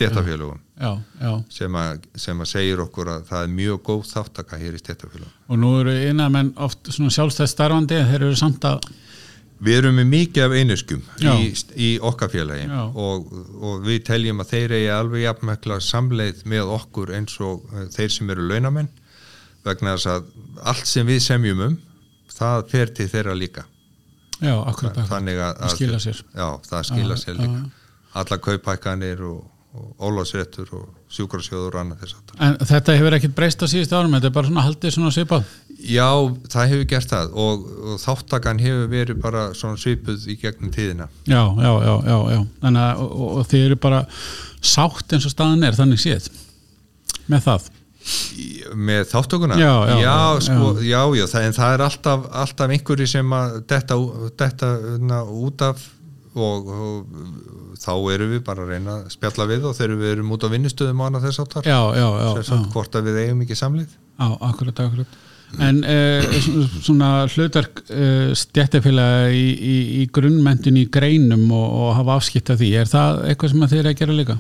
já, 1.22 1.32
sem, 1.50 1.80
sem 2.26 2.44
að 2.44 2.52
segir 2.52 2.84
okkur 2.84 3.14
að 3.16 3.26
það 3.32 3.48
er 3.48 3.56
mjög 3.62 3.82
góð 3.90 4.06
þáttaka 4.12 4.62
hér 4.62 4.78
í 4.78 4.84
stjættafélögum 4.84 5.34
og 5.48 5.62
nú 5.62 5.74
eru 5.80 5.96
innan 6.12 6.36
menn 6.36 6.54
oft 6.62 6.92
svona 6.92 7.14
sjálfstæð 7.14 7.52
starfandi 7.52 8.04
þeir 8.12 8.22
eru 8.22 8.38
samt 8.40 8.70
að 8.70 8.86
Við 9.64 9.78
erum 9.80 9.96
með 9.96 10.10
mikið 10.12 10.44
af 10.44 10.54
einuskum 10.60 11.04
í, 11.24 11.36
í 11.80 11.90
okkar 12.04 12.32
félagi 12.34 12.66
Já. 12.68 12.82
og, 12.92 13.30
og 13.56 13.86
við 13.86 14.02
teljum 14.10 14.44
að 14.44 14.52
þeir 14.52 14.74
eigi 14.76 14.90
alveg 14.92 15.24
jafnmekla 15.24 15.78
samleið 15.84 16.42
með 16.52 16.72
okkur 16.76 17.14
eins 17.16 17.38
og 17.40 17.64
eh, 17.72 17.86
þeir 17.94 18.12
sem 18.18 18.34
eru 18.36 18.50
launamenn 18.50 18.90
vegna 19.66 19.96
þess 19.96 20.12
að 20.14 20.30
allt 20.74 20.90
sem 20.90 21.08
við 21.08 21.24
semjum 21.26 21.64
um 21.70 21.80
það 22.36 22.70
fer 22.72 22.94
til 22.98 23.10
þeirra 23.12 23.36
líka. 23.38 23.66
Já, 24.44 24.56
akkurat, 24.68 24.98
þannig 25.08 25.40
að, 25.40 25.60
Það 25.62 25.76
skila 25.78 26.00
sér. 26.04 26.22
Já, 26.36 26.48
það 26.70 26.88
skila 26.90 27.18
sér 27.20 27.38
líka. 27.40 27.62
Alla 28.16 28.38
kaupækkanir 28.44 29.22
og, 29.28 29.44
og 29.76 30.08
ólásréttur 30.08 30.72
og 30.76 30.90
sjúkrasjóður 31.12 31.76
og 31.76 31.82
annað 31.82 32.04
þess 32.04 32.18
aftar 32.18 32.44
en 32.48 32.56
þetta 32.68 32.96
hefur 32.96 33.16
ekkit 33.18 33.34
breyst 33.36 33.64
á 33.64 33.68
síðustu 33.68 33.96
árum 33.98 34.16
þetta 34.16 34.30
er 34.30 34.34
bara 34.36 34.50
svona 34.50 34.64
haldið 34.66 34.94
svona 34.96 35.12
svipað? 35.16 35.50
Já, 35.76 36.08
það 36.52 36.70
hefur 36.72 36.88
gert 36.94 37.12
það 37.12 37.36
og, 37.44 37.66
og 37.92 37.98
þáttakan 38.04 38.62
hefur 38.64 38.88
verið 38.92 39.20
bara 39.24 39.44
svona 39.56 39.80
svipuð 39.80 40.28
í 40.32 40.38
gegnum 40.42 40.72
tíðina. 40.76 41.10
Já, 41.28 41.42
já, 41.44 41.72
já, 41.88 41.94
já, 42.08 42.18
já. 42.36 42.42
Þannig 42.64 42.86
að, 42.86 43.04
og, 43.04 43.16
og, 43.20 43.34
og 43.42 43.50
þið 43.52 43.66
eru 43.70 43.80
bara 43.88 44.02
sátt 44.66 45.16
eins 45.16 45.28
og 45.28 45.36
staðan 45.36 45.68
er 45.68 45.78
þannig 45.78 46.02
séð 46.02 46.30
með 47.32 47.48
það 47.50 47.70
með 48.76 49.08
þáttökuna 49.10 49.58
Já, 49.58 49.74
já, 49.90 49.96
já, 50.04 50.16
sko, 50.46 50.72
já, 50.84 51.02
já 51.18 51.26
það, 51.32 51.48
en 51.48 51.58
það 51.58 51.76
er 51.76 51.84
alltaf, 51.88 52.26
alltaf 52.44 52.74
einhverju 52.76 53.10
sem 53.10 53.36
að 53.38 53.60
detta, 53.72 54.00
detta 54.38 54.72
na, 55.02 55.22
út 55.26 55.66
af 55.66 55.84
og, 56.36 56.68
og 56.70 57.78
þá 57.80 57.92
erum 58.14 58.34
við 58.36 58.42
bara 58.46 58.66
að 58.66 58.74
reyna 58.74 58.98
að 59.00 59.14
spjalla 59.16 59.48
við 59.50 59.70
og 59.70 59.78
þegar 59.78 60.02
við 60.02 60.12
erum 60.16 60.34
út 60.36 60.46
á 60.46 60.50
vinnustöðum 60.54 61.02
og 61.02 61.10
annað 61.10 61.30
þess 61.30 61.44
áttar 61.46 61.70
hvort 62.74 63.00
að 63.00 63.10
við 63.10 63.22
eigum 63.24 63.46
ekki 63.46 63.58
samlið 63.60 63.88
já 63.96 64.28
akkurat, 64.48 64.84
akkurat. 64.86 65.22
En 65.62 65.82
uh, 65.88 66.38
svona 66.84 67.10
hlutverk 67.32 67.82
uh, 67.86 68.32
stjættafélaga 68.36 69.30
í, 69.32 69.46
í, 69.56 69.76
í 70.02 70.06
grunnmentin 70.14 70.80
í 70.82 70.86
greinum 70.92 71.46
og, 71.54 71.66
og 71.66 71.92
hafa 72.00 72.18
afskipt 72.20 72.52
af 72.52 72.60
því, 72.60 72.72
er 72.82 72.90
það 72.92 73.22
eitthvað 73.30 73.54
sem 73.54 73.66
að 73.66 73.74
þið 73.74 73.82
er 73.82 73.90
að 73.92 74.00
gera 74.02 74.18
líka? 74.20 74.38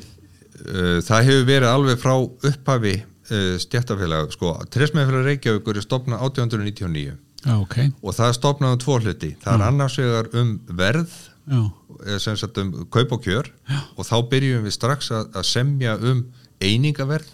Uh, 0.65 0.97
það 1.05 1.29
hefur 1.29 1.45
verið 1.51 1.69
alveg 1.71 2.01
frá 2.01 2.15
upphafi 2.19 2.95
uh, 3.31 3.55
stjættafélag 3.61 4.33
sko, 4.35 4.55
Tresmæðfélag 4.73 5.29
Reykjavíkur 5.29 5.79
er 5.79 5.85
stopnað 5.85 6.25
1899 6.29 7.15
Já, 7.45 7.53
ok. 7.61 7.77
og 8.01 8.15
það 8.17 8.35
stopnaði 8.39 8.77
um 8.77 8.81
tvo 8.81 8.99
hluti. 9.03 9.31
Það 9.43 9.55
er 9.59 9.63
annars 9.67 9.97
vegar 10.01 10.29
um 10.41 10.51
verð 10.79 11.15
Já, 11.45 11.59
eða 12.07 12.19
sem 12.23 12.37
sagt 12.41 12.57
um 12.57 12.71
kaup 12.89 13.11
og 13.13 13.21
kjör. 13.25 13.51
Og 13.95 14.07
þá 14.07 14.15
byrjum 14.31 14.63
við 14.65 14.73
strax 14.73 15.11
að, 15.13 15.27
að 15.37 15.45
semja 15.51 15.97
um 16.01 16.23
einingaverð. 16.63 17.27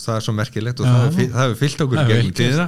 Það 0.00 0.16
er 0.16 0.24
svo 0.24 0.32
merkilegt 0.32 0.80
og 0.80 0.88
Já. 0.88 0.92
það 0.96 1.36
hefur 1.36 1.58
fyllt 1.60 1.82
okkur 1.84 1.98
er 2.00 2.08
gert. 2.08 2.30
tíðina. 2.40 2.66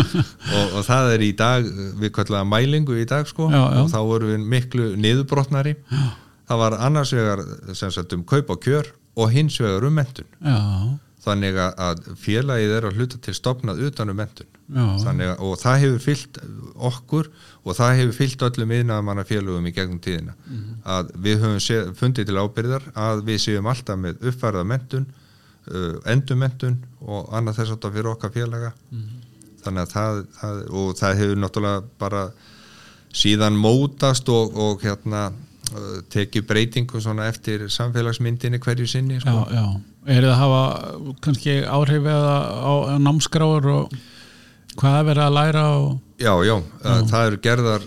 og, 0.56 0.74
og 0.80 0.84
það 0.86 1.10
er 1.14 1.24
í 1.26 1.30
dag 1.36 1.66
við 2.00 2.12
kallega 2.16 2.48
mælingu 2.48 2.96
í 2.96 3.04
dag 3.06 3.28
sko. 3.28 3.50
Já, 3.52 3.60
já. 3.60 3.80
og 3.84 3.90
þá 3.92 3.98
vorum 4.08 4.32
við 4.32 4.46
miklu 4.54 4.88
niðurbrotnari. 4.96 5.76
Já. 5.92 6.02
það 6.50 6.58
var 6.64 6.78
annars 6.88 7.12
vegar 7.14 7.44
sem 7.78 7.92
sagt 7.94 8.16
um 8.16 8.24
kaup 8.26 8.50
og 8.50 8.64
kjör 8.64 8.88
og 9.20 9.30
hins 9.30 9.60
vegar 9.62 9.84
um 9.86 9.94
mentun 9.94 10.26
já, 10.42 10.56
þannig 11.24 11.58
að- 11.60 12.08
félagið 12.16 12.74
er 12.76 12.86
að 12.88 12.96
hluta 12.98 13.18
til 13.20 13.34
stopnað 13.36 13.82
utan 13.88 14.10
um 14.12 14.16
mentun 14.16 14.46
já. 14.72 14.84
að, 15.12 15.40
og 15.44 15.56
það 15.60 15.80
hefur 15.84 15.98
fyllt 16.04 16.38
okkur 16.90 17.30
og 17.64 17.76
það 17.76 17.96
hefur 18.00 18.16
fyllt 18.16 18.44
öllum 18.48 18.74
yðnaðamanna 18.78 19.24
félögum 19.28 19.66
í 19.68 19.74
gegnum 19.76 20.00
tíðina 20.00 20.34
að 20.84 21.10
við 21.16 21.42
höfum 21.44 21.60
sé, 21.60 21.80
fundið 21.98 22.30
til 22.30 22.38
ábyrðar 22.40 22.86
að 22.94 23.24
við 23.28 23.42
séum 23.44 23.66
alltaf 23.66 23.98
með 24.00 24.22
uppfærða 24.30 24.64
mentun 24.64 25.06
uh, 25.68 25.98
endurmentun 26.06 26.78
og 27.00 27.28
annað 27.36 27.60
þess 27.60 27.76
að 27.76 27.92
fyrir 27.98 28.12
okkar 28.14 28.32
félaga 28.34 28.72
þannig 29.64 29.82
að 29.84 29.92
það, 29.92 30.24
það 30.40 30.64
og 30.80 30.96
það 30.96 31.20
hefur 31.20 31.44
náttúrulega 31.44 31.84
bara 32.00 32.24
síðan 33.12 33.56
mótast 33.58 34.28
og, 34.32 34.56
og 34.56 34.82
hérna 34.86 35.28
uh, 35.34 36.00
tekið 36.08 36.46
breytingu 36.46 37.00
eftir 37.26 37.68
samfélagsmyndinni 37.68 38.58
hverju 38.62 38.86
sinni 38.86 39.18
Já, 39.18 39.20
sko. 39.20 39.46
já. 39.52 39.80
Er 40.08 40.24
það 40.24 40.32
að 40.32 40.40
hafa 40.40 41.14
kannski 41.26 41.56
áhrif 41.68 42.06
eða 42.08 42.36
á, 42.64 42.72
námskráur 43.04 43.66
og 43.74 43.98
hvað 44.80 44.96
er 44.96 45.08
verið 45.10 45.24
að 45.26 45.36
læra 45.36 45.64
og... 45.76 45.90
Já, 46.20 46.32
já, 46.44 46.56
já. 46.56 46.94
það 47.10 47.26
eru 47.26 47.40
gerðar 47.44 47.86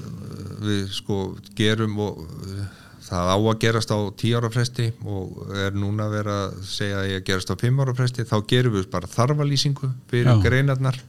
við 0.64 0.84
sko 0.94 1.18
gerum 1.58 1.98
og 2.04 2.22
það 3.04 3.32
á 3.34 3.38
að 3.38 3.60
gerast 3.62 3.94
á 3.94 4.00
10 4.00 4.38
ára 4.40 4.52
fresti 4.54 4.90
og 5.06 5.56
er 5.60 5.76
núna 5.76 6.08
vera 6.12 6.38
að 6.48 6.62
segja 6.70 7.02
að 7.02 7.10
ég 7.12 7.26
gerast 7.28 7.52
á 7.52 7.56
5 7.60 7.82
ára 7.84 7.96
fresti 7.98 8.26
þá 8.30 8.38
gerum 8.50 8.78
við 8.78 8.88
bara 8.94 9.10
þarfalýsingu 9.12 9.90
fyrir 10.12 10.32
Já. 10.32 10.42
greinarnar 10.46 11.00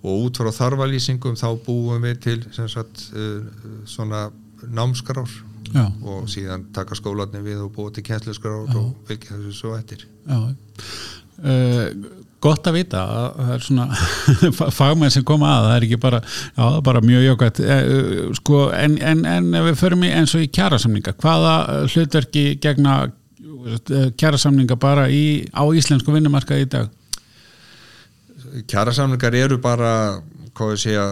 og 0.00 0.26
út 0.26 0.40
frá 0.40 0.50
þarfalýsingum 0.54 1.36
þá 1.36 1.48
búum 1.66 2.06
við 2.06 2.20
til 2.24 2.38
sem 2.56 2.68
sagt 2.70 3.08
uh, 3.12 3.42
svona 3.88 4.28
námskrár 4.68 5.28
Já, 5.70 5.84
og 5.86 6.26
síðan 6.30 6.66
taka 6.74 6.96
skólarnir 6.98 7.44
við 7.46 7.60
og 7.66 7.72
búa 7.76 7.92
til 7.94 8.04
kennsluskrár 8.06 8.72
og 8.74 8.90
fylgja 9.06 9.36
þessu 9.36 9.52
svo 9.54 9.76
eftir 9.78 10.02
já. 10.06 10.40
Uh, 11.40 12.16
gott 12.42 12.66
að 12.68 12.76
vita 12.80 13.00
að 13.04 13.28
það 13.36 13.52
er 13.54 13.64
svona 13.64 13.86
fagmenn 14.80 15.14
sem 15.14 15.24
koma 15.26 15.52
að, 15.54 15.68
það 15.68 15.76
er 15.76 15.86
ekki 15.86 16.00
bara 16.02 16.20
já, 16.26 16.64
bara 16.88 17.04
mjög 17.04 17.26
jókvæmt 17.28 17.62
uh, 17.64 18.34
sko, 18.40 18.64
en, 18.76 18.98
en, 19.12 19.24
en 19.30 19.48
ef 19.60 19.68
við 19.70 19.80
förum 19.84 20.04
í 20.08 20.12
eins 20.18 20.34
og 20.36 20.44
í 20.44 20.50
kjærasamninga, 20.52 21.14
hvaða 21.22 21.54
hlutverki 21.86 22.44
gegna 22.62 23.00
kjærasamninga 24.20 24.76
bara 24.80 25.06
í, 25.12 25.46
á 25.52 25.62
íslensku 25.76 26.12
vinnumarka 26.14 26.58
í 26.58 26.66
dag? 26.70 26.90
kjærasamlingar 28.66 29.34
eru 29.38 29.58
bara 29.62 29.92
hvað 30.56 30.74
ég 30.74 30.82
segja 30.82 31.04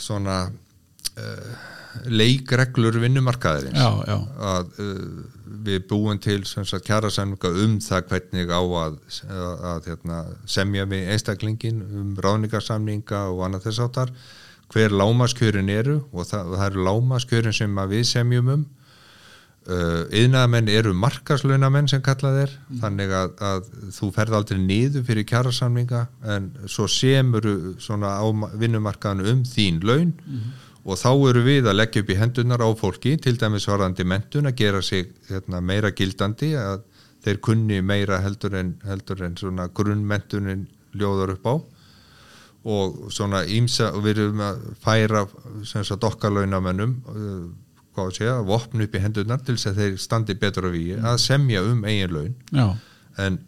svona 0.00 0.38
uh, 0.50 1.69
leikreglur 2.06 2.98
vinnumarkaðarins. 3.02 3.76
Já, 3.78 3.90
já, 4.06 4.16
að 4.50 4.72
uh, 4.80 5.04
við 5.66 5.82
búum 5.90 6.18
til 6.22 6.38
sagt 6.48 6.86
kjærasamlinga 6.86 7.50
um 7.64 7.78
það 7.84 8.04
hvernig 8.12 8.52
á 8.54 8.60
að, 8.62 8.98
að, 9.28 9.64
að 9.74 9.88
hérna, 9.90 10.20
semja 10.48 10.86
við 10.88 11.10
einstaklingin 11.14 11.82
um 11.84 12.12
ráðningarsamlinga 12.22 13.24
og 13.34 13.42
annað 13.48 13.66
þess 13.68 13.82
áttar 13.86 14.12
hver 14.70 14.94
lámaskjörin 14.94 15.68
eru 15.74 15.96
og 16.14 16.28
það, 16.30 16.52
það 16.56 16.68
eru 16.70 16.84
lámaskjörin 16.86 17.56
sem 17.56 17.80
við 17.90 18.04
semjum 18.12 18.52
um. 18.54 18.68
Uh, 19.70 20.06
yðnaðamenn 20.16 20.70
eru 20.72 20.94
markaslaunamenn 20.96 21.90
sem 21.90 22.00
kallað 22.02 22.38
er 22.46 22.52
þannig 22.80 23.10
að, 23.12 23.34
að 23.44 23.66
þú 23.92 24.06
ferð 24.16 24.36
aldrei 24.38 24.56
niður 24.62 25.04
fyrir 25.04 25.26
kjærasamlinga 25.28 26.00
en 26.32 26.46
svo 26.64 26.86
semur 26.88 27.44
svona 27.84 28.14
á 28.16 28.24
ma- 28.32 28.48
vinnumarkaðinu 28.56 29.28
um 29.34 29.42
þín 29.44 29.82
laun 29.84 30.14
og 30.84 30.96
þá 30.96 31.10
eru 31.28 31.42
við 31.44 31.68
að 31.68 31.76
leggja 31.76 32.02
upp 32.02 32.12
í 32.12 32.18
hendunar 32.18 32.62
á 32.64 32.68
fólki 32.78 33.16
til 33.20 33.36
dæmis 33.40 33.68
varðandi 33.68 34.06
mentun 34.08 34.48
að 34.48 34.56
gera 34.62 34.80
sig 34.82 35.10
hérna, 35.28 35.60
meira 35.60 35.92
gildandi 35.92 36.54
að 36.56 36.86
þeir 37.24 37.40
kunni 37.44 37.80
meira 37.84 38.20
heldur 38.24 38.56
en, 38.56 38.74
heldur 38.88 39.20
en 39.26 39.36
svona 39.36 39.68
grunnmentunin 39.76 40.64
ljóðar 40.96 41.34
upp 41.36 41.46
á. 41.46 41.54
Og 42.70 43.12
svona 43.12 43.42
ímsa 43.48 43.90
og 43.96 44.04
við 44.04 44.24
erum 44.26 44.40
að 44.44 44.64
færa 44.80 45.24
sem 45.68 45.84
sagt 45.84 46.04
okkar 46.04 46.32
launamennum 46.32 46.96
uh, 47.08 47.44
hvað 47.94 48.10
að 48.10 48.16
segja, 48.18 48.34
vopn 48.46 48.84
upp 48.84 48.96
í 48.96 49.04
hendurnar 49.04 49.44
til 49.44 49.56
þess 49.56 49.70
að 49.70 49.80
þeir 49.80 50.00
standi 50.00 50.36
betur 50.40 50.68
á 50.68 50.70
víi 50.72 50.96
að 50.96 51.20
semja 51.22 51.62
um 51.66 51.84
eigin 51.88 52.14
laun. 52.14 52.34
Já, 52.54 52.66
en, 53.20 53.38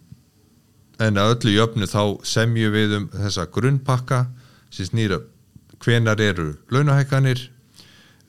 en 1.00 1.20
að 1.20 1.34
öllu 1.36 1.56
jöfnu 1.56 1.88
þá 1.88 2.02
semju 2.28 2.72
við 2.74 2.96
um 2.98 3.06
þessa 3.14 3.46
grunnpakka 3.52 4.24
sem 4.72 4.88
snýra 4.88 5.20
hvenar 5.82 6.20
eru 6.22 6.52
launahækkanir? 6.72 7.48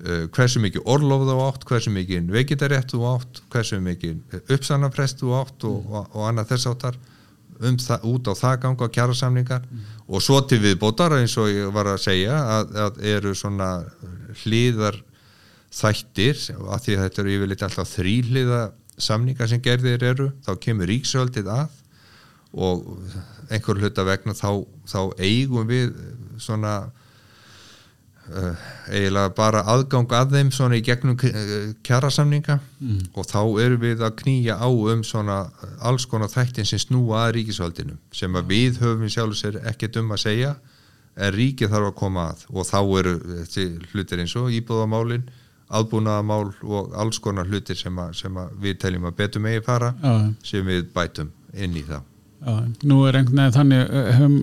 Uh, 0.03 0.25
hversu 0.35 0.59
mikið 0.59 0.87
orlof 0.89 1.23
þú 1.29 1.39
átt? 1.45 1.65
Hversu 1.69 1.93
mikið 1.93 2.31
vegetarétt 2.33 2.91
þú 2.91 3.05
átt? 3.13 3.43
Hversu 3.53 3.79
mikið 3.79 4.39
uppsannafrest 4.51 5.21
þú 5.21 5.35
átt 5.37 5.67
og, 5.69 5.85
og, 5.87 6.07
og 6.11 6.29
annað 6.29 6.55
þess 6.55 6.71
áttar 6.73 6.99
um 7.63 7.77
það, 7.79 8.05
út 8.09 8.29
á 8.29 8.33
það 8.35 8.59
ganga 8.65 8.89
kjærasamningar 8.97 9.65
og 10.07 10.23
svo 10.23 10.39
til 10.47 10.59
viðbótar 10.63 11.15
eins 11.19 11.35
og 11.39 11.51
ég 11.51 11.69
var 11.73 11.89
að 11.93 12.01
segja 12.03 12.37
að, 12.57 12.73
að 12.85 13.01
eru 13.13 13.33
svona 13.37 13.69
hlýðar 14.43 14.97
þættir 15.73 16.39
að 16.51 16.83
því 16.85 16.97
að 16.97 17.03
þetta 17.05 17.23
eru 17.23 17.35
yfirleitt 17.37 17.65
alltaf 17.67 17.93
þrýhliða 17.93 18.63
samningar 19.01 19.49
sem 19.49 19.61
gerðir 19.63 20.03
eru 20.05 20.29
þá 20.45 20.51
kemur 20.61 20.89
ríksöldið 20.91 21.49
að 21.53 21.79
og 22.53 22.83
einhver 23.49 23.79
hluta 23.81 24.05
vegna 24.05 24.35
þá, 24.37 24.61
þá 24.85 24.99
eigum 25.17 25.65
við 25.69 25.95
svona 26.41 26.91
eiginlega 28.87 29.33
bara 29.35 29.63
aðgang 29.67 30.11
að 30.15 30.35
þeim 30.37 30.51
svona 30.55 30.77
í 30.79 30.83
gegnum 30.85 31.17
uh, 31.17 31.73
kjarasamninga. 31.83 32.59
Og 33.13 33.27
þá 33.27 33.39
erum 33.65 33.81
við 33.83 34.03
að 34.05 34.15
knýja 34.23 34.57
á 34.59 34.67
um 34.67 35.03
svona 35.03 35.49
alls 35.81 36.05
konar 36.05 36.31
þættin 36.31 36.65
sem 36.65 36.79
snúa 36.79 37.27
að 37.27 37.35
ríkisvaldinu 37.39 37.97
sem 38.11 38.35
að 38.35 38.53
við 38.53 38.79
höfum 38.83 39.09
sjálf 39.09 39.37
sér 39.39 39.59
ekkert 39.67 39.99
um 40.01 40.11
að 40.15 40.23
segja 40.23 40.55
en 41.15 41.33
ríkið 41.35 41.69
þarf 41.69 41.91
að 41.91 41.97
koma 41.99 42.29
að. 42.31 42.45
Og 42.53 42.67
þá 42.67 42.79
eru 42.99 43.15
þessi 43.43 43.67
hlutir 43.91 44.23
eins 44.23 44.35
og 44.39 44.51
íbúðamálin 44.51 45.27
aðbúnaðamál 45.73 46.53
og 46.63 46.95
alls 46.99 47.19
konar 47.23 47.49
hlutir 47.49 47.77
sem, 47.77 47.97
að, 47.99 48.15
sem 48.19 48.37
að 48.37 48.55
við 48.61 48.79
teljum 48.83 49.07
að 49.09 49.19
betur 49.23 49.43
megi 49.43 49.63
fara 49.65 49.93
já, 49.97 50.15
sem 50.45 50.65
við 50.67 50.89
bætum 50.93 51.31
inn 51.53 51.77
í 51.79 51.85
það 51.87 52.12
já, 52.43 52.55
nú 52.89 53.03
er 53.07 53.17
einhvern 53.19 53.39
veginn 53.39 53.55
þannig 53.57 53.93
hefum, 54.17 54.37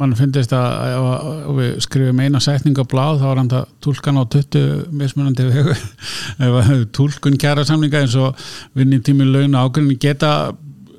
mann 0.00 0.14
finnst 0.18 0.54
að 0.56 0.94
ef 0.94 1.58
við 1.58 1.70
skrifum 1.84 2.22
eina 2.24 2.40
setning 2.42 2.78
á 2.78 2.84
blað 2.88 3.20
þá 3.22 3.26
er 3.30 3.40
hann 3.42 3.52
það 3.52 3.74
tólkan 3.86 4.20
á 4.20 4.24
20 4.36 4.96
mismunandi 5.02 5.48
vegu. 5.50 5.76
Tólkun 6.96 7.38
kjæra 7.40 7.66
samlinga 7.68 8.04
eins 8.04 8.16
og 8.20 8.38
vinni 8.76 9.00
tími 9.04 9.26
laun 9.28 9.56
og 9.56 9.70
ágrinni 9.70 9.98
geta 10.00 10.32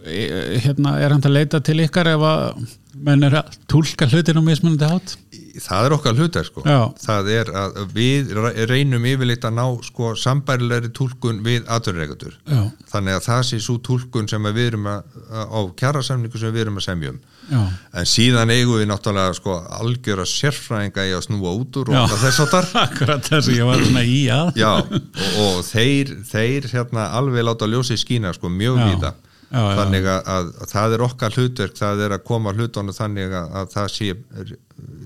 eh, 0.05 0.59
hérna, 0.65 0.97
er 0.99 1.15
hann 1.15 1.23
að 1.23 1.37
leita 1.37 1.63
til 1.65 1.79
ykkar 1.85 2.13
ef 2.15 2.27
að 2.27 2.67
menn 3.01 3.25
er 3.25 3.39
að 3.41 3.55
tólka 3.71 4.09
hlutin 4.11 4.41
á 4.41 4.43
mismunandi 4.45 4.89
hátt 4.91 5.15
það 5.59 5.85
er 5.87 5.93
okkar 5.97 6.15
hlutar 6.19 6.45
sko. 6.47 6.61
Já. 6.65 6.79
það 7.03 7.29
er 7.35 7.49
að 7.61 7.79
við 7.95 8.31
re- 8.37 8.65
reynum 8.69 9.05
yfirleitt 9.09 9.43
að 9.49 9.55
ná 9.57 9.65
sko 9.87 10.11
sambærilegri 10.15 10.91
túlkun 10.95 11.41
við 11.45 11.65
aturreikatur 11.67 12.37
já, 12.47 12.61
þannig 12.93 13.17
að 13.17 13.25
það 13.27 13.41
sé 13.49 13.59
svo 13.65 13.75
túlkun 13.83 14.29
sem 14.31 14.45
að 14.47 14.55
við 14.59 14.69
erum 14.71 14.87
að, 14.93 15.01
á 15.31 15.59
kjarasamningu 15.81 16.39
sem 16.41 16.53
við 16.55 16.65
erum 16.67 16.79
að 16.81 16.85
semja 16.87 17.13
um. 17.15 17.19
Já, 17.51 17.61
en 17.99 18.05
síðan 18.07 18.51
eigum 18.53 18.77
við 18.79 18.87
náttúrulega 18.91 19.33
sko 19.35 19.55
algjöra 19.81 20.23
sérfræðinga 20.29 21.07
í 21.09 21.15
að 21.17 21.25
snúa 21.25 21.51
út 21.57 21.81
úr 21.81 21.89
Já. 21.91 22.03
og 22.05 22.13
þess 22.21 22.43
áttar 22.45 22.69
akkurat 22.85 23.25
þess 23.27 23.49
að 23.49 23.57
ég 23.57 23.67
var 23.67 23.81
svona 23.83 24.03
í 24.07 24.21
að. 24.31 24.53
Já, 24.61 24.71
og, 24.77 25.35
og 25.47 25.57
þeir, 25.67 26.13
þeir 26.31 26.69
hérna 26.71 27.09
alveg 27.17 27.43
láta 27.49 27.67
ljósi 27.67 27.97
skína 27.99 28.31
sko 28.37 28.47
mjög 28.53 28.79
víta 28.85 29.11
Já, 29.51 29.61
þannig 29.75 30.05
að, 30.07 30.29
að, 30.31 30.49
að 30.63 30.71
það 30.71 30.93
er 30.95 31.01
okkar 31.05 31.35
hlutverk 31.35 31.75
það 31.75 32.05
er 32.05 32.15
að 32.15 32.23
koma 32.29 32.53
hlutunum 32.55 32.95
þannig 32.95 33.33
að, 33.35 33.49
að 33.59 33.73
það 33.73 33.89
sé 33.91 34.07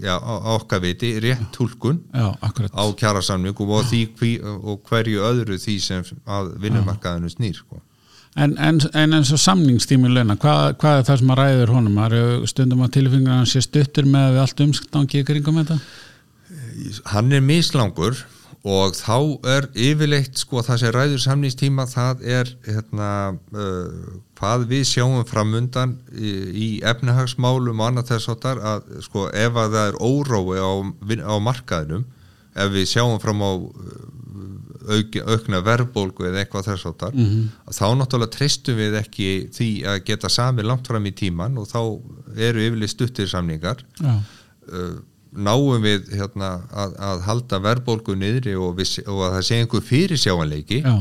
já, 0.03 0.13
okkar 0.53 0.83
viti 0.83 1.11
rétt 1.23 1.57
akkurat 1.57 2.77
á 2.77 2.83
kjarasamningum 3.01 3.73
og, 3.73 3.95
og 4.61 4.85
hverju 4.85 5.25
öðru 5.31 5.57
því 5.61 5.75
sem 5.81 6.05
að 6.29 6.53
vinnumarkaðinu 6.61 7.33
snýr 7.33 7.57
sko. 7.57 7.81
En, 8.35 8.57
en, 8.59 8.81
en 8.93 9.15
eins 9.15 9.31
og 9.31 9.39
samningstími 9.39 10.09
launa, 10.11 10.35
hvað, 10.35 10.73
hvað 10.81 10.97
er 10.99 11.05
það 11.07 11.21
sem 11.21 11.29
að 11.31 11.39
ræður 11.39 11.71
honum? 11.71 11.99
Það 12.01 12.15
eru 12.17 12.49
stundum 12.51 12.83
að 12.83 12.95
tilfengur 12.97 13.37
hann 13.37 13.47
sé 13.47 13.61
stuttur 13.63 14.09
með 14.11 14.41
allt 14.43 14.63
umstangi 14.65 15.21
í 15.21 15.27
kringum 15.27 15.61
þetta? 15.61 15.79
hann 17.11 17.31
er 17.31 17.43
mislangur 17.43 18.19
og 18.65 18.95
þá 18.97 19.17
er 19.45 19.67
yfirleitt 19.77 20.39
sko 20.41 20.63
það 20.65 20.79
sem 20.81 20.93
ræður 20.95 21.21
samningstíma 21.21 21.85
það 21.91 22.23
er 22.25 22.49
hérna 22.65 23.09
uh, 23.53 24.15
hvað 24.39 24.65
við 24.71 24.83
sjáum 24.89 25.21
framundan 25.29 25.99
í, 26.17 26.31
í 26.49 26.69
efnahagsmálum 26.81 27.79
og 27.79 27.91
annað 27.91 28.15
þess 28.15 28.33
að 28.33 28.89
sko 29.05 29.27
ef 29.29 29.61
að 29.61 29.77
það 29.77 29.91
er 29.91 29.99
órói 30.01 30.57
á, 30.57 30.73
á 31.29 31.35
markaðinum 31.45 32.07
ef 32.55 32.73
við 32.73 32.89
sjáum 32.89 33.21
fram 33.21 33.45
á 33.45 33.53
uh, 33.53 34.15
auk, 34.95 35.17
aukna 35.29 35.61
verðbólgu 35.65 36.29
eða 36.29 36.41
eitthvað 36.41 36.69
þess 36.71 36.89
áttar 36.89 37.13
mm 37.13 37.25
-hmm. 37.25 37.47
þá 37.69 37.87
náttúrulega 37.99 38.33
treystum 38.33 38.79
við 38.81 38.97
ekki 39.01 39.27
því 39.53 39.69
að 39.93 40.03
geta 40.09 40.29
sami 40.29 40.65
langt 40.65 40.87
fram 40.89 41.05
í 41.05 41.13
tíman 41.13 41.57
og 41.61 41.69
þá 41.69 41.81
eru 42.49 42.65
yfirleitt 42.65 42.93
stuttir 42.93 43.29
samningar 43.29 43.85
uh, 44.01 44.97
náum 45.35 45.83
við 45.83 46.09
hérna, 46.15 46.49
að, 46.71 46.95
að 47.09 47.21
halda 47.27 47.59
verðbólgu 47.63 48.15
niðri 48.19 48.55
og, 48.59 48.75
við, 48.79 48.97
og 49.05 49.21
að 49.27 49.37
það 49.37 49.45
sé 49.47 49.61
einhver 49.61 49.85
fyrir 49.85 50.21
sjáanleiki 50.21 50.81
Já. 50.83 50.93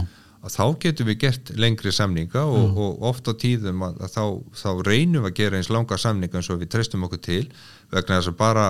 að 0.45 0.57
þá 0.57 0.65
getum 0.85 1.11
við 1.11 1.21
gert 1.25 1.53
lengri 1.61 1.93
samninga 1.95 2.47
og, 2.47 2.81
og 2.87 3.05
oft 3.11 3.31
á 3.31 3.33
tíðum 3.41 3.85
að, 3.89 4.01
að 4.07 4.17
þá, 4.17 4.25
þá 4.63 4.71
reynum 4.89 5.29
að 5.29 5.37
gera 5.41 5.61
eins 5.61 5.71
langa 5.73 6.01
samninga 6.01 6.41
eins 6.41 6.51
og 6.53 6.61
við 6.63 6.75
treystum 6.75 7.07
okkur 7.09 7.23
til 7.25 7.45
vegna 7.93 8.19
þess 8.19 8.33
að 8.33 8.39
bara, 8.41 8.67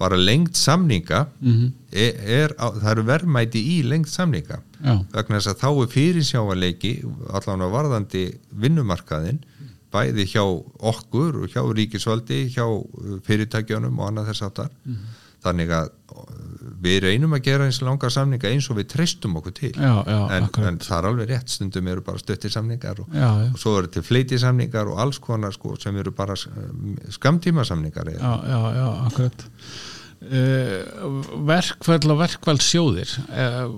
bara 0.00 0.20
lengt 0.20 0.58
samninga 0.58 1.24
mm 1.40 1.52
-hmm. 1.52 1.72
er, 1.92 2.22
er, 2.40 2.56
það 2.58 2.90
eru 2.92 3.08
verðmæti 3.10 3.64
í 3.76 3.80
lengt 3.88 4.12
samninga 4.12 4.60
Já. 4.80 4.94
vegna 5.12 5.40
þess 5.40 5.54
að 5.54 5.60
þá 5.64 5.70
er 5.72 5.92
fyrir 5.96 6.30
sjáanleiki 6.30 6.94
allavega 7.30 7.72
varðandi 7.78 8.28
vinnumarkaðin 8.50 9.42
bæði 9.94 10.26
hjá 10.34 10.42
okkur 10.44 11.44
og 11.44 11.52
hjá 11.52 11.62
ríkisvaldi, 11.78 12.46
hjá 12.54 12.64
uh, 12.66 13.18
fyrirtækjunum 13.26 14.00
og 14.00 14.10
annað 14.10 14.32
þess 14.32 14.48
aftar 14.48 14.72
mm 14.72 14.96
-hmm. 14.96 15.22
þannig 15.46 15.72
að 15.78 15.88
uh, 16.16 16.44
við 16.84 16.98
reynum 17.04 17.36
að 17.36 17.44
gera 17.46 17.66
eins 17.68 17.80
langar 17.84 18.12
samninga 18.12 18.50
eins 18.50 18.68
og 18.70 18.78
við 18.78 18.90
treystum 18.92 19.36
okkur 19.40 19.54
til. 19.56 19.72
Já, 19.72 19.94
já, 20.06 20.20
en, 20.36 20.48
en 20.68 20.78
það 20.82 20.98
er 20.98 21.08
alveg 21.10 21.30
rétt, 21.30 21.48
stundum 21.52 21.88
eru 21.88 22.04
bara 22.04 22.20
stöttir 22.20 22.52
samningar 22.52 23.00
og, 23.00 23.08
já, 23.14 23.30
og 23.52 23.58
svo 23.60 23.78
eru 23.78 23.90
til 23.94 24.04
fleiti 24.04 24.38
samningar 24.38 24.90
og 24.90 25.00
alls 25.00 25.18
konar 25.18 25.52
sko, 25.52 25.76
sem 25.80 25.96
eru 25.96 26.12
bara 26.12 26.36
skamtíma 27.10 27.64
samningar 27.64 28.10
Já, 28.14 28.32
já, 28.48 28.60
já, 28.76 28.88
akkurat. 29.06 29.46
Uh, 30.24 31.24
Verkvæl 31.44 32.10
og 32.10 32.18
verkvæl 32.18 32.60
sjóðir 32.64 33.10
uh, 33.28 33.68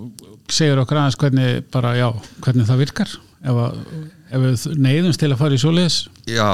segir 0.47 0.79
okkur 0.79 1.01
aðeins 1.01 1.17
hvernig 1.19 1.65
bara, 1.73 1.95
já, 1.97 2.07
hvernig 2.43 2.69
það 2.69 2.83
virkar? 2.85 3.15
Ef, 3.43 3.57
að, 3.65 3.81
ef 4.31 4.43
við 4.43 4.67
neyðumst 4.81 5.23
til 5.23 5.31
að 5.31 5.39
fara 5.41 5.57
í 5.57 5.61
svoleiðis 5.61 6.01
Já, 6.27 6.49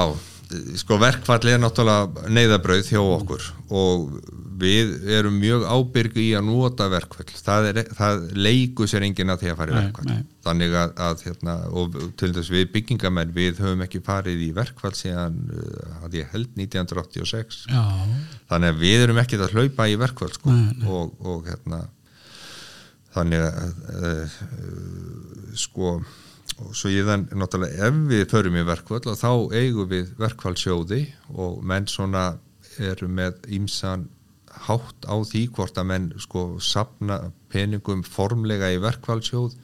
sko 0.78 0.98
verkfall 1.00 1.50
er 1.50 1.60
náttúrulega 1.62 2.30
neyðabrauð 2.32 2.90
hjá 2.92 3.00
okkur 3.02 3.50
og 3.74 4.18
við 4.60 4.92
erum 5.10 5.36
mjög 5.40 5.64
ábyrgu 5.66 6.20
í 6.22 6.28
að 6.38 6.46
nota 6.46 6.86
verkfall 6.92 7.26
það, 7.34 7.68
er, 7.70 7.80
það 7.96 8.20
leiku 8.38 8.86
sér 8.90 9.06
enginn 9.06 9.32
að 9.34 9.42
því 9.42 9.50
að 9.50 9.58
fara 9.60 9.74
í 9.74 9.78
verkfall 9.80 10.06
nei, 10.08 10.20
nei. 10.20 10.28
þannig 10.46 10.76
að, 10.78 10.92
að 11.06 11.24
hérna, 11.26 11.56
og 11.80 11.98
til 12.20 12.30
þess 12.36 12.52
við 12.54 12.68
byggingamenn 12.76 13.34
við 13.34 13.62
höfum 13.64 13.84
ekki 13.86 14.02
farið 14.04 14.44
í 14.46 14.50
verkfall 14.56 14.94
síðan 14.98 15.40
að 16.04 16.08
uh, 16.08 16.18
ég 16.20 16.30
held 16.34 16.60
1986 16.60 17.64
Já. 17.72 17.82
þannig 18.52 18.74
að 18.74 18.82
við 18.84 19.06
erum 19.06 19.22
ekki 19.24 19.40
að 19.40 19.56
hlaupa 19.56 19.88
í 19.90 19.98
verkfall 20.04 20.32
sko. 20.36 20.54
nei, 20.54 20.86
og, 20.86 21.14
og 21.24 21.48
hérna 21.50 21.82
þannig 23.14 23.48
að 23.48 23.58
uh, 23.98 24.38
uh, 24.60 25.56
sko 25.58 25.96
og 26.62 26.74
svo 26.78 26.90
ég 26.92 27.06
þann 27.08 27.26
náttúrulega 27.34 27.88
ef 27.88 28.00
við 28.10 28.24
förum 28.30 28.58
í 28.60 28.66
verkvall 28.66 29.16
þá 29.18 29.30
eigum 29.56 29.90
við 29.90 30.12
verkvallsjóði 30.20 31.00
og 31.34 31.62
menn 31.66 31.88
svona 31.90 32.26
eru 32.78 33.08
með 33.10 33.40
ímsan 33.54 34.08
hátt 34.68 35.06
á 35.10 35.14
því 35.26 35.44
hvort 35.56 35.78
að 35.78 35.88
menn 35.90 36.10
sko 36.22 36.44
sapna 36.62 37.18
peningum 37.52 38.04
formlega 38.06 38.70
í 38.74 38.80
verkvallsjóð 38.82 39.56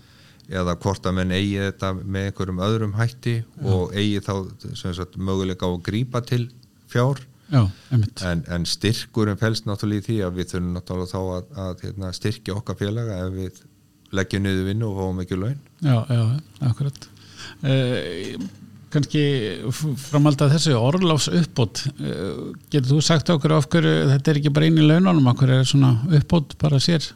eða 0.51 0.75
hvort 0.83 1.07
að 1.07 1.19
menn 1.21 1.35
eigi 1.35 1.59
þetta 1.63 1.93
með 2.01 2.29
einhverjum 2.29 2.63
öðrum 2.67 2.95
hætti 2.99 3.37
Já. 3.41 3.67
og 3.71 3.95
eigi 3.95 4.23
þá 4.27 4.35
sagt, 4.75 5.19
möguleika 5.19 5.69
á 5.69 5.71
að 5.71 5.83
grípa 5.87 6.23
til 6.27 6.49
fjár. 6.91 7.23
Já, 7.51 7.65
en, 7.91 8.45
en 8.47 8.67
styrkurum 8.67 9.39
fælst 9.39 9.67
náttúrulega 9.67 10.03
í 10.03 10.07
því 10.07 10.17
að 10.27 10.37
við 10.39 10.53
þurfum 10.53 10.75
náttúrulega 10.77 11.11
þá 11.11 11.21
að, 11.21 11.49
að 11.65 11.85
hérna, 11.87 12.11
styrkja 12.15 12.55
okkar 12.59 12.79
félaga 12.79 13.17
ef 13.25 13.33
við 13.35 13.63
leggjum 14.15 14.45
niður 14.47 14.69
vinnu 14.69 14.91
og 14.91 15.01
fáum 15.01 15.23
ekki 15.25 15.39
laun 15.39 15.59
Já, 15.81 15.97
já, 16.13 16.23
akkurat. 16.69 17.09
Eh, 17.65 18.37
kannski 18.91 19.23
framaldað 20.11 20.57
þessu 20.57 20.75
orðláfs 20.79 21.29
uppbót 21.41 21.85
eh, 21.93 22.53
getur 22.73 22.97
þú 22.97 23.01
sagt 23.05 23.31
okkur 23.33 23.55
af 23.57 23.69
hverju 23.71 24.11
þetta 24.11 24.33
er 24.33 24.41
ekki 24.41 24.53
bara 24.55 24.69
eini 24.69 24.85
laununum, 24.85 25.29
af 25.31 25.39
hverju 25.41 25.59
er 25.61 25.69
svona 25.69 25.93
uppbót 26.19 26.57
bara 26.61 26.81
sér? 26.83 27.07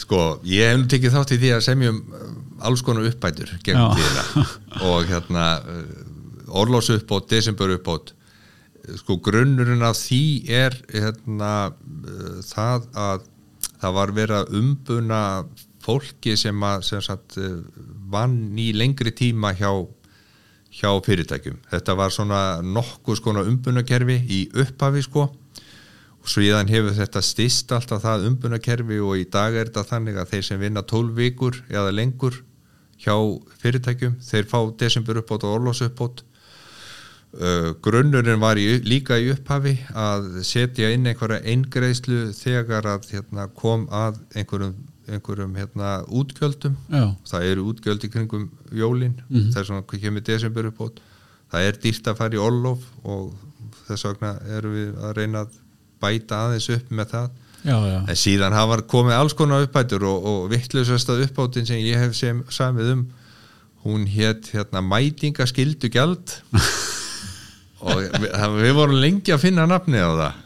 Sko, 0.00 0.38
ég 0.48 0.70
hef 0.72 0.86
tekið 0.88 1.16
þátt 1.16 1.34
í 1.36 1.40
því 1.42 1.50
að 1.56 1.66
semjum 1.68 1.98
eh, 2.00 2.30
alls 2.68 2.84
konar 2.86 3.08
uppbætur 3.10 3.52
gegn 3.66 3.82
tíðina. 3.98 4.46
Og 4.90 5.10
hérna 5.10 5.48
eh, 5.60 5.90
orðláfs 6.62 6.92
uppbót, 6.96 7.28
desember 7.30 7.76
uppbót 7.76 8.14
sko 8.96 9.18
grunnurinn 9.22 9.84
af 9.86 9.98
því 10.00 10.22
er 10.50 10.74
hérna 10.88 11.50
það 12.48 12.86
að 12.96 13.26
það 13.80 13.92
var 13.98 14.12
verið 14.16 14.38
að 14.38 14.54
umbuna 14.56 15.20
fólki 15.84 16.36
sem, 16.38 16.56
að, 16.66 16.84
sem 16.88 17.02
sagt, 17.04 17.38
eh, 17.40 17.56
vann 18.12 18.58
í 18.58 18.70
lengri 18.76 19.12
tíma 19.16 19.52
hjá, 19.58 19.72
hjá 20.80 20.90
fyrirtækjum. 21.06 21.60
Þetta 21.70 21.96
var 21.98 22.14
svona 22.14 22.42
nokkuð 22.64 23.20
skona 23.20 23.44
umbunakerfi 23.48 24.20
í 24.28 24.40
upphafi 24.64 25.04
sko 25.06 25.28
og 26.20 26.28
svo 26.28 26.44
íðan 26.44 26.68
hefur 26.68 26.92
þetta 26.98 27.22
stist 27.24 27.72
alltaf 27.72 28.02
það 28.04 28.26
umbunakerfi 28.28 29.00
og 29.00 29.22
í 29.22 29.26
dag 29.32 29.56
er 29.56 29.70
þetta 29.70 29.86
þannig 29.88 30.20
að 30.20 30.34
þeir 30.34 30.48
sem 30.50 30.60
vinna 30.60 30.82
12 30.84 31.14
vikur 31.16 31.62
eða 31.70 31.94
lengur 31.96 32.42
hjá 33.00 33.14
fyrirtækjum, 33.62 34.18
þeir 34.20 34.48
fá 34.50 34.58
desember 34.76 35.22
uppbót 35.22 35.46
og 35.48 35.56
orlos 35.56 35.80
uppbót 35.86 36.20
Uh, 37.30 37.76
grunnurinn 37.78 38.40
var 38.42 38.58
í, 38.58 38.80
líka 38.82 39.14
í 39.22 39.28
upphafi 39.30 39.76
að 39.94 40.40
setja 40.42 40.88
inn 40.90 41.04
einhverja 41.06 41.44
eingreðslu 41.46 42.32
þegar 42.34 42.88
að 42.90 43.06
hérna, 43.12 43.44
kom 43.54 43.84
að 43.94 44.18
einhverjum, 44.34 44.72
einhverjum 45.10 45.54
hérna, 45.58 45.92
útgjöldum 46.08 46.76
Já. 46.88 47.04
það 47.26 47.46
eru 47.50 47.66
útgjöldi 47.70 48.10
kringum 48.12 48.48
jólin 48.72 49.14
mm 49.28 49.36
-hmm. 49.36 49.52
þess 49.54 49.70
vegna 49.70 50.00
kemur 50.04 50.26
desember 50.26 50.66
upp 50.70 50.80
át 50.80 51.00
það 51.52 51.68
er 51.68 51.78
dýrt 51.82 52.10
að 52.10 52.18
fara 52.18 52.34
í 52.34 52.42
Orlof 52.46 52.86
og 53.04 53.34
þess 53.88 54.04
vegna 54.04 54.34
erum 54.56 54.74
við 54.74 54.90
að 54.98 55.16
reyna 55.18 55.44
að 55.44 55.56
bæta 56.00 56.42
aðeins 56.46 56.68
upp 56.76 56.90
með 56.90 57.06
það 57.14 57.30
já, 57.64 57.76
já. 57.92 57.98
en 58.08 58.16
síðan 58.16 58.56
hafa 58.56 58.82
komið 58.82 59.16
alls 59.18 59.34
konar 59.34 59.64
uppbætur 59.66 60.04
og, 60.04 60.24
og 60.24 60.50
vittlusast 60.50 61.08
uppbátin 61.08 61.66
sem 61.66 61.82
ég 61.84 61.98
hef 61.98 62.14
sem 62.16 62.44
samið 62.48 62.92
um 62.94 63.08
hún 63.84 64.04
hétt 64.06 64.50
hérna, 64.52 64.82
mætingaskildu 64.84 65.88
gjald 65.88 66.36
og 67.86 68.02
við, 68.20 68.30
við 68.60 68.74
vorum 68.76 69.00
lengi 69.00 69.32
að 69.32 69.44
finna 69.46 69.66
nafni 69.68 70.00
á 70.00 70.10
það 70.12 70.40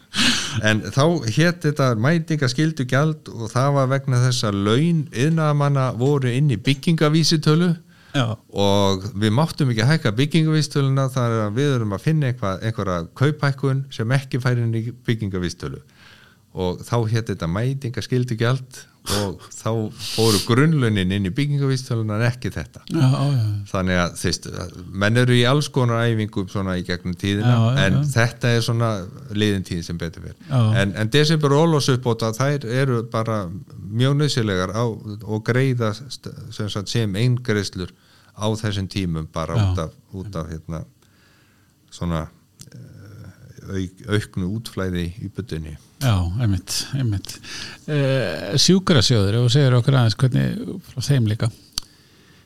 en 0.63 0.83
þá 0.93 1.03
hétt 1.35 1.65
þetta 1.65 1.89
mætingaskildu 1.99 2.85
gjald 2.89 3.31
og 3.33 3.49
það 3.51 3.71
var 3.77 3.89
vegna 3.95 4.21
þess 4.27 4.47
að 4.47 4.61
laun 4.67 5.01
yðnamanna 5.11 5.89
voru 5.99 6.31
inn 6.31 6.53
í 6.53 6.59
byggingavísitölu 6.61 7.73
Já. 8.15 8.37
og 8.55 9.09
við 9.19 9.33
máttum 9.35 9.73
ekki 9.73 9.87
hækka 9.89 10.13
byggingavísitöluna 10.15 11.09
þar 11.11 11.33
að 11.47 11.57
við 11.59 11.73
erum 11.73 11.95
að 11.97 12.05
finna 12.05 12.31
einhverja 12.31 13.01
kaupækkun 13.19 13.83
sem 13.91 14.15
ekki 14.15 14.39
færi 14.43 14.63
inn 14.63 14.77
í 14.79 14.85
byggingavísitölu 15.07 15.81
og 16.55 16.83
þá 16.87 16.97
hétt 17.11 17.31
þetta 17.33 17.49
mætingaskildu 17.51 18.37
gjald 18.39 18.83
og 19.13 19.43
þá 19.53 19.69
fóru 20.01 20.39
grunnlunin 20.47 21.11
inn 21.13 21.27
í 21.27 21.31
byggingavístölunar 21.35 22.23
ekki 22.25 22.49
þetta. 22.53 22.81
Já, 22.89 23.03
já. 23.05 23.43
þannig 23.69 23.99
að 24.01 24.15
þeist, 24.21 24.47
menn 25.03 25.19
eru 25.21 25.35
í 25.35 25.43
alls 25.45 25.69
konar 25.73 26.07
æfingum 26.07 26.47
svona 26.49 26.77
í 26.79 26.85
gegnum 26.87 27.13
tíðina 27.21 27.53
já, 27.53 27.83
en 27.83 27.99
þetta 28.09 28.53
er 28.55 28.65
svona 28.65 28.89
liðin 29.35 29.67
tíð 29.67 29.83
sem 29.85 29.99
betur 30.01 30.25
verið 30.25 30.55
en, 30.81 30.95
en 30.97 31.11
desember 31.13 31.53
og 31.53 31.67
ólásuppbóta 31.67 32.31
þær 32.37 32.65
eru 32.65 33.03
bara 33.11 33.43
mjög 33.75 34.17
nöðsilegar 34.23 34.73
og 34.79 35.45
greiða 35.45 35.93
sem, 35.95 36.71
sem 36.73 37.19
eingreðslur 37.21 37.93
á 38.35 38.47
þessum 38.57 38.89
tímum 38.91 39.29
bara 39.33 39.59
út 39.69 39.85
af, 39.85 39.93
út 40.17 40.39
af 40.39 40.49
hérna, 40.49 40.81
svona 41.93 42.25
auk, 43.69 44.01
auknu 44.09 44.49
útflæði 44.57 45.11
í 45.21 45.29
byttunni 45.29 45.77
Já, 46.03 46.15
einmitt, 46.43 46.73
einmitt. 46.93 47.37
Uh, 47.87 48.55
Sjúkrasjóður, 48.59 49.37
ef 49.37 49.45
þú 49.45 49.53
segir 49.53 49.77
okkur 49.77 49.95
aðeins 49.95 50.17
hvernig 50.19 50.81
frá 50.89 51.05
þeim 51.07 51.29
líka. 51.31 51.49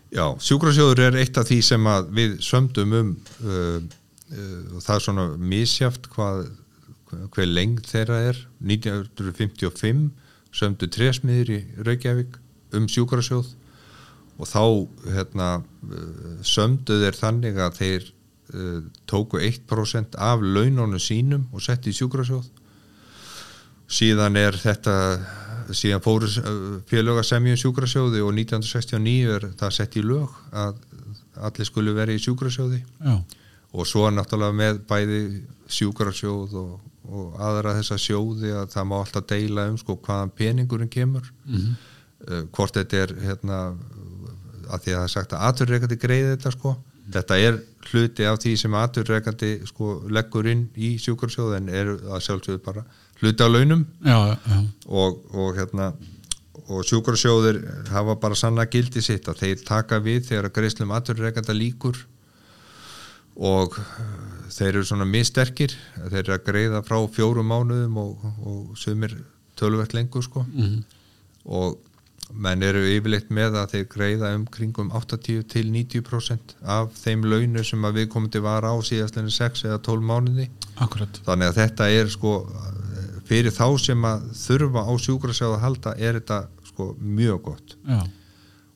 Já, 0.10 0.26
sjúkrasjóður 0.42 1.04
er 1.06 1.18
eitt 1.22 1.38
af 1.38 1.46
því 1.50 1.60
sem 1.66 1.90
við 2.18 2.40
sömdum 2.42 2.94
um 2.98 3.10
uh, 3.46 3.78
uh, 3.78 4.80
það 4.82 4.94
er 4.96 5.04
svona 5.06 5.26
misjaft 5.38 6.10
hvað, 6.14 6.48
hvað 7.34 7.52
lengt 7.54 7.90
þeirra 7.90 8.22
er. 8.32 8.40
1955 8.66 10.08
sömdu 10.56 10.90
tresmiðir 10.90 11.54
í 11.54 11.60
Reykjavík 11.86 12.40
um 12.78 12.88
sjúkrasjóð 12.90 13.52
og 14.40 14.48
þá 14.48 14.64
hérna, 15.12 15.48
sömdu 16.48 16.96
þeir 17.02 17.18
þannig 17.20 17.58
að 17.60 17.78
þeir 17.82 18.06
uh, 18.10 18.80
tóku 19.10 19.42
1% 19.44 20.18
af 20.18 20.42
launónu 20.42 21.02
sínum 21.02 21.50
og 21.54 21.66
setti 21.66 21.92
í 21.92 21.98
sjúkrasjóð 21.98 22.48
síðan 23.90 24.38
er 24.40 24.58
þetta 24.60 24.96
síðan 25.76 26.04
fóru 26.04 26.30
félög 26.90 27.20
að 27.22 27.28
semja 27.30 27.56
um 27.56 27.62
sjúkrasjóði 27.62 28.22
og 28.26 28.32
1969 28.34 29.36
er 29.36 29.48
það 29.60 29.76
sett 29.76 29.98
í 30.00 30.04
lög 30.06 30.34
að 30.50 30.80
allir 31.50 31.68
skulle 31.68 31.94
vera 31.96 32.14
í 32.14 32.22
sjúkrasjóði. 32.22 32.82
Já, 32.82 33.16
og 33.70 33.88
svo 33.88 34.10
náttúrulega 34.12 34.58
með 34.58 34.82
bæði 34.90 35.22
sjúkrasjóð 35.70 36.56
og, 36.60 36.76
og 37.10 37.40
aðra 37.50 37.76
þessa 37.78 38.00
sjóði 38.02 38.54
að 38.58 38.74
það 38.74 38.90
má 38.90 38.96
alltaf 39.00 39.28
deila 39.30 39.68
um 39.70 39.78
sko 39.80 39.98
hvaðan 40.06 40.34
peningurinn 40.38 40.92
kemur. 40.92 41.30
Mhm, 41.46 41.74
uh, 42.28 42.44
hvort 42.56 42.78
þetta 42.78 43.04
er 43.06 43.16
hérna 43.28 43.60
að 44.70 44.86
því 44.86 44.94
að 44.94 45.00
það 45.00 45.04
er 45.04 45.14
sagt 45.16 45.36
að 45.36 45.46
aturreikandi 45.50 46.00
greiði 46.02 46.32
þetta 46.36 46.56
sko. 46.58 46.78
Þetta 47.10 47.38
er 47.42 47.56
hluti 47.90 48.26
af 48.30 48.38
því 48.42 48.52
sem 48.62 48.76
aturreikandi 48.78 49.52
sko 49.70 49.96
leggur 50.14 50.50
inn 50.50 50.68
í 50.78 50.92
sjúkarsjóð 51.02 51.56
en 51.58 51.72
er 51.74 51.96
að 51.96 52.26
sjálfsögðu 52.26 52.62
bara 52.66 52.84
hluti 53.20 53.44
af 53.44 53.52
launum. 53.52 53.86
Já, 54.06 54.18
já, 54.36 54.62
og, 54.88 55.20
og 55.34 55.58
hérna 55.58 55.94
og 56.70 56.86
sjúkarsjóðir 56.86 57.60
hafa 57.90 58.16
bara 58.22 58.38
sanna 58.38 58.68
gildi 58.70 59.02
sitt 59.02 59.28
að 59.30 59.42
þeir 59.44 59.66
taka 59.66 60.00
við 60.06 60.28
þegar 60.30 60.50
að 60.50 60.56
greiðslum 60.60 60.94
aturreikanda 60.94 61.56
líkur 61.58 61.98
og 63.40 63.78
uh, 63.80 64.06
þeir 64.54 64.76
eru 64.76 64.86
svona 64.86 65.08
misterkir 65.10 65.74
þeir 65.98 66.22
eru 66.22 66.36
að 66.38 66.46
greiða 66.46 66.84
frá 66.86 67.00
fjórum 67.16 67.50
mánuðum 67.50 67.98
og, 68.04 68.26
og 68.46 68.78
sumir 68.78 69.16
tölvert 69.60 69.96
lengur 69.98 70.24
sko. 70.24 70.46
Mhm, 70.46 70.84
og 71.50 71.80
menn 72.30 72.62
eru 72.62 72.84
yfirleitt 72.86 73.32
með 73.34 73.58
að 73.58 73.72
þeir 73.74 73.86
greiða 73.90 74.34
um 74.38 74.44
kringum 74.54 74.92
80 74.94 75.48
til 75.50 75.72
90% 75.74 76.54
af 76.62 76.92
þeim 77.00 77.26
launu 77.26 77.64
sem 77.66 77.88
að 77.88 78.02
við 78.02 78.10
komum 78.14 78.30
til 78.30 78.44
var 78.46 78.68
á 78.70 78.74
síðastlega 78.86 79.34
6 79.34 79.66
eða 79.66 79.80
12 79.88 80.06
mánuði. 80.12 80.46
Akkurat. 80.78 81.22
Þannig 81.26 81.50
að 81.50 81.58
þetta 81.64 81.90
er 81.96 82.12
sko 82.14 82.36
fyrir 83.30 83.54
þá 83.56 83.66
sem 83.82 84.08
að 84.10 84.30
þurfa 84.44 84.86
á 84.86 84.94
sjúkrasjáð 85.06 85.56
að 85.58 85.66
halda 85.66 85.98
er 85.98 86.20
þetta 86.20 86.40
sko 86.70 86.94
mjög 87.00 87.44
gott. 87.50 87.76
Já, 87.86 88.00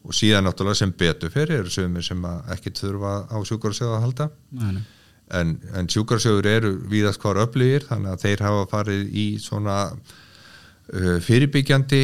og 0.03 0.17
síðan 0.17 0.47
náttúrulega 0.47 0.81
sem 0.81 0.91
betur 0.99 1.31
fyrir 1.31 1.61
eru 1.61 1.71
sögumir 1.71 2.03
sem 2.05 2.25
að 2.27 2.51
ekki 2.57 2.73
þurfa 2.75 3.13
á 3.31 3.37
sjúkrasjáð 3.47 3.95
að 3.95 4.03
halda. 4.03 4.29
Nei, 4.51 4.67
nei, 4.75 4.83
en, 5.39 5.55
en 5.77 5.87
sjúkrasjóður 5.91 6.49
eru 6.51 6.73
víðast 6.91 7.21
hvar 7.23 7.39
öflugir 7.45 7.87
þannig 7.87 8.13
að 8.13 8.27
þeir 8.27 8.43
hafa 8.47 8.67
farið 8.71 9.15
í 9.15 9.25
svona 9.41 9.77
uh, 9.93 11.17
fyrirbyggjandi 11.23 12.01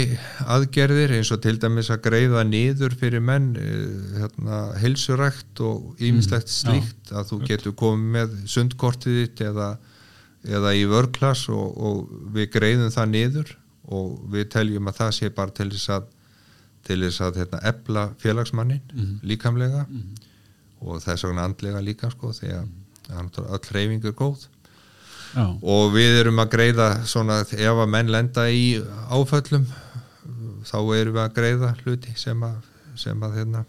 aðgerðir 0.56 1.18
eins 1.18 1.32
og 1.36 1.44
til 1.44 1.58
dæmis 1.62 1.92
að 1.94 2.04
greiða 2.08 2.46
niður 2.48 2.96
fyrir 3.00 3.24
menn 3.26 3.52
uh, 3.60 4.18
hérna, 4.22 4.62
heilsurækt 4.82 5.64
og 5.66 6.00
ýmislegt 6.00 6.52
slíkt 6.54 7.14
að 7.14 7.34
þú 7.34 7.42
getur 7.52 7.78
komið 7.84 8.16
með 8.18 8.38
sundkortið 8.56 9.22
þitt 9.24 9.46
eða, 9.52 9.74
eða 10.48 10.74
í 10.78 10.86
vörklass 10.88 11.50
og, 11.52 11.78
og 11.78 12.14
við 12.36 12.52
greiðum 12.54 12.94
það 12.94 13.12
niður 13.16 13.56
og 13.90 14.20
við 14.32 14.50
teljum 14.54 14.88
að 14.88 15.00
það 15.02 15.12
sé 15.18 15.30
bara 15.36 15.56
til 15.56 15.70
þess 15.74 15.90
að 15.98 16.08
til 16.88 17.00
þess 17.04 17.22
að 17.22 17.42
hérna, 17.42 17.60
ebla 17.68 18.04
félagsmannin 18.22 19.20
líkamlega 19.28 19.86
og 20.80 21.02
þess 21.04 21.26
vegna 21.28 21.44
andlega 21.50 21.82
líka 21.84 22.10
sko 22.14 22.32
því 22.34 22.54
að 22.56 22.70
það 23.10 23.18
er 23.18 23.26
náttúrulega 23.26 23.58
öll 23.58 23.70
hreyfing 23.74 24.06
er 24.06 24.16
góð. 24.16 24.48
Já, 25.30 25.46
og 25.62 25.92
við 25.94 26.20
erum 26.22 26.40
að 26.42 26.52
greiða 26.56 26.88
svona 27.06 27.42
ef 27.44 27.82
að 27.84 27.90
menn 27.94 28.10
lenda 28.10 28.48
í 28.50 28.82
áföllum 29.14 29.68
þá 30.66 30.78
erum 30.96 31.14
við 31.14 31.22
að 31.24 31.36
greiða 31.36 31.74
hluti 31.84 32.16
sem 32.18 32.42
að, 32.44 32.56
sem 32.98 33.22
að 33.24 33.36
hérna, 33.38 33.64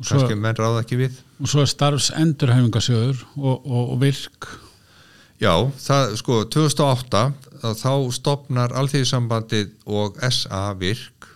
kannski 0.00 0.38
menn 0.40 0.56
ráða 0.56 0.84
ekki 0.84 0.96
við. 1.02 1.20
og 1.40 1.52
svo 1.52 1.64
er 1.64 1.70
starfs 1.70 2.10
endurhæfingasjóður 2.16 3.20
og, 3.36 3.66
og, 3.66 3.92
og 3.92 4.00
virk 4.00 4.48
Já, 5.40 5.54
það 5.80 6.10
sko 6.20 6.34
2008 6.52 7.20
að 7.64 7.78
þá 7.80 7.92
stopnar 8.12 8.74
Alþýðisambandið 8.76 9.70
og 9.88 10.18
SA 10.28 10.66
virk 10.76 11.30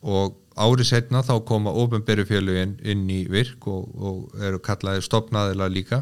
og 0.00 0.38
árið 0.56 0.88
setna 0.88 1.20
þá 1.24 1.34
koma 1.44 1.74
ofinberufélugin 1.82 2.78
inn 2.80 3.04
í 3.12 3.26
virk 3.28 3.68
og, 3.68 3.84
og 4.00 4.40
eru 4.40 4.62
kallaði 4.64 5.04
stopnaðila 5.04 5.68
líka. 5.68 6.00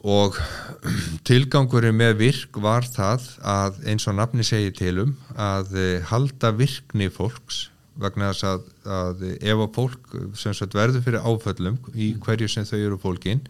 Og 0.00 0.40
tilgangurinn 1.28 1.98
með 1.98 2.16
virk 2.22 2.56
var 2.64 2.88
það 2.88 3.28
að 3.44 3.84
eins 3.92 4.08
og 4.08 4.16
nafni 4.16 4.46
segir 4.48 4.72
til 4.80 4.96
um 5.04 5.16
að 5.36 5.76
eh, 5.76 5.96
halda 6.08 6.56
virkni 6.56 7.12
fólks 7.12 7.66
vegna 8.00 8.32
þess 8.32 8.48
að, 8.48 8.68
að 8.88 9.26
ef 9.36 9.58
að 9.60 9.72
fólk 9.76 10.20
sem 10.40 10.56
verður 10.72 11.04
fyrir 11.04 11.20
áföllum 11.20 11.82
í 11.92 12.14
hverju 12.16 12.48
sem 12.48 12.64
þau 12.64 12.78
eru 12.80 13.00
fólkin 13.02 13.44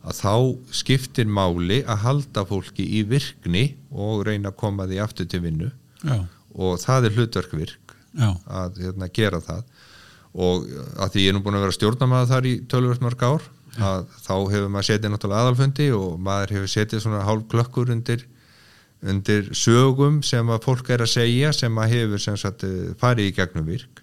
að 0.00 0.16
þá 0.16 0.34
skiptir 0.80 1.28
máli 1.28 1.82
að 1.84 2.02
halda 2.06 2.44
fólki 2.48 2.86
í 2.98 3.04
virkni 3.08 3.64
og 3.90 4.24
reyna 4.28 4.52
að 4.52 4.60
koma 4.62 4.88
því 4.88 5.00
aftur 5.04 5.28
til 5.28 5.42
vinnu. 5.44 5.70
Já, 6.00 6.24
og 6.56 6.80
það 6.80 7.06
er 7.06 7.16
hlutverk 7.18 7.54
virk 7.54 7.94
já, 8.16 8.30
að 8.48 8.82
hérna, 8.84 9.08
gera 9.14 9.40
það. 9.44 9.64
Og 10.30 10.66
að 11.02 11.14
því 11.14 11.24
ég 11.24 11.32
er 11.32 11.36
nú 11.36 11.42
búin 11.44 11.58
að 11.58 11.66
vera 11.66 11.76
stjórnamaður 11.76 12.30
þar 12.30 12.48
í 12.48 12.54
tölvöld 12.70 13.04
mörg 13.04 13.24
ár 13.26 13.48
að 13.78 14.04
þá 14.24 14.34
hefur 14.50 14.68
maður 14.70 14.88
setið 14.88 15.12
náttúrulega 15.12 15.44
aðalfundi 15.44 15.88
og 15.94 16.20
maður 16.22 16.54
hefur 16.56 16.70
setið 16.72 17.02
svona 17.04 17.24
hálf 17.26 17.46
klökkur 17.50 17.90
undir, 17.94 18.24
undir 19.02 19.50
sögum 19.56 20.20
sem 20.26 20.50
að 20.50 20.64
fólk 20.66 20.90
er 20.90 21.04
að 21.04 21.12
segja 21.14 21.52
sem 21.56 21.78
að 21.78 21.94
hefur 21.94 22.22
sem 22.22 22.38
sagt 22.40 22.64
eh, 22.66 22.94
farið 23.00 23.30
í 23.30 23.34
gegnum 23.36 23.68
virk. 23.68 24.02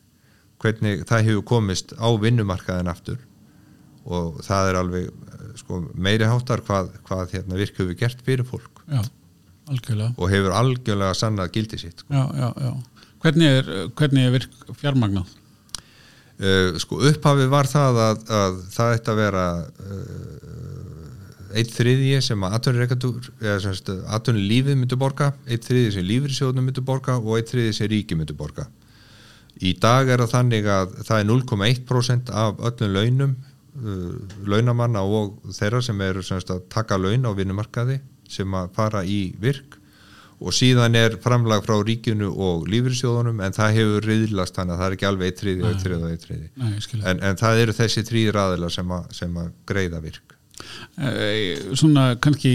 Hvernig 0.63 1.03
það 1.07 1.27
hefur 1.29 1.47
komist 1.51 1.93
á 1.99 2.07
vinnumarkaðin 2.17 2.91
aftur. 2.91 3.19
Og 4.07 4.39
það 4.45 4.69
er 4.69 4.79
alveg 4.79 5.26
sko, 5.67 5.81
meiri 5.99 6.27
háttar 6.27 6.63
hvað, 6.63 6.93
hvað 7.07 7.33
hérna, 7.35 7.59
virk 7.59 7.81
hefur 7.81 7.97
gert 7.99 8.21
fyrir 8.23 8.47
fólk 8.47 8.83
já, 8.87 9.01
og 10.15 10.29
hefur 10.31 10.55
algjörlega 10.55 11.17
sannað 11.17 11.51
gildi 11.57 11.81
sitt 11.81 12.05
sko. 12.05 12.13
já, 12.13 12.23
já, 12.39 12.53
já. 12.63 13.03
Hvernig 13.17 13.59
er, 13.59 13.69
hvernig 13.97 14.27
er 14.27 14.33
virk 14.35 14.57
fjármagnað? 14.77 15.35
Uh, 16.37 16.77
sko 16.77 17.01
upphafi 17.09 17.47
var 17.49 17.67
það 17.67 17.99
að, 18.03 18.19
að 18.39 18.57
það 18.75 18.91
ætti 18.93 19.11
að 19.11 19.21
vera 19.23 19.45
uh, 19.65 21.57
eitt 21.57 21.71
þriðji 21.73 22.19
sem 22.21 22.43
að 22.45 22.57
semst 23.63 23.89
atvinnulífið 23.89 24.77
myndi 24.77 24.99
borga 24.99 25.31
eitt 25.47 25.65
þriðji 25.65 25.95
sem 25.97 26.05
lífriðsjóðnum 26.05 26.69
myndi 26.69 26.83
borga 26.85 27.17
og 27.17 27.39
eitt 27.39 27.49
þriðji 27.49 27.79
sem 27.79 27.89
ríki 27.89 28.19
myndi 28.19 28.37
borga 28.37 28.67
í 29.57 29.73
dag 29.81 30.09
er 30.13 30.21
það 30.21 30.33
þannig 30.35 30.69
að 30.69 30.95
það 31.07 31.19
er 31.19 31.29
0,1% 31.31 32.33
af 32.43 32.61
öllum 32.69 32.93
launum 32.93 33.35
uh, 33.77 34.13
launamanna 34.49 35.01
og 35.05 35.37
þeirra 35.57 35.81
sem 35.85 36.01
eru 36.01 36.23
semst 36.25 36.49
að 36.53 36.63
taka 36.73 36.97
laun 36.97 37.25
á 37.27 37.31
vinnumarkaði 37.37 37.99
sem 38.29 38.53
að 38.59 38.71
fara 38.75 39.03
í 39.07 39.33
virk. 39.39 39.77
Og 40.37 40.53
síðan 40.53 40.93
er 40.93 41.15
framlag 41.17 41.63
frá 41.65 41.73
ríkinu 41.81 42.27
og 42.29 42.67
lífriðsjóðunum 42.69 43.39
en 43.41 43.55
það 43.55 43.71
hefur 43.79 44.05
riðlast 44.05 44.53
þannig 44.59 44.75
að 44.75 44.81
það 44.83 44.87
er 44.91 44.95
ekki 44.97 45.07
alveg 45.09 45.31
eitt 45.31 45.39
þriði 45.41 45.63
og 45.63 45.69
eitt 45.71 45.85
þriði 45.87 46.03
og 46.03 46.11
eitt 46.75 46.83
skil 46.85 46.99
en, 47.09 47.21
en 47.25 47.39
það 47.39 47.61
eru 47.63 47.73
þessi 47.79 48.03
þrýr 48.05 48.37
aðila 48.43 48.69
sem, 48.75 48.91
að- 48.99 49.07
sem 49.17 49.39
að 49.41 49.47
greiða 49.71 50.01
virk. 50.03 50.35
Eh, 51.01 51.63
Svona 51.73 52.03
kannski 52.21 52.51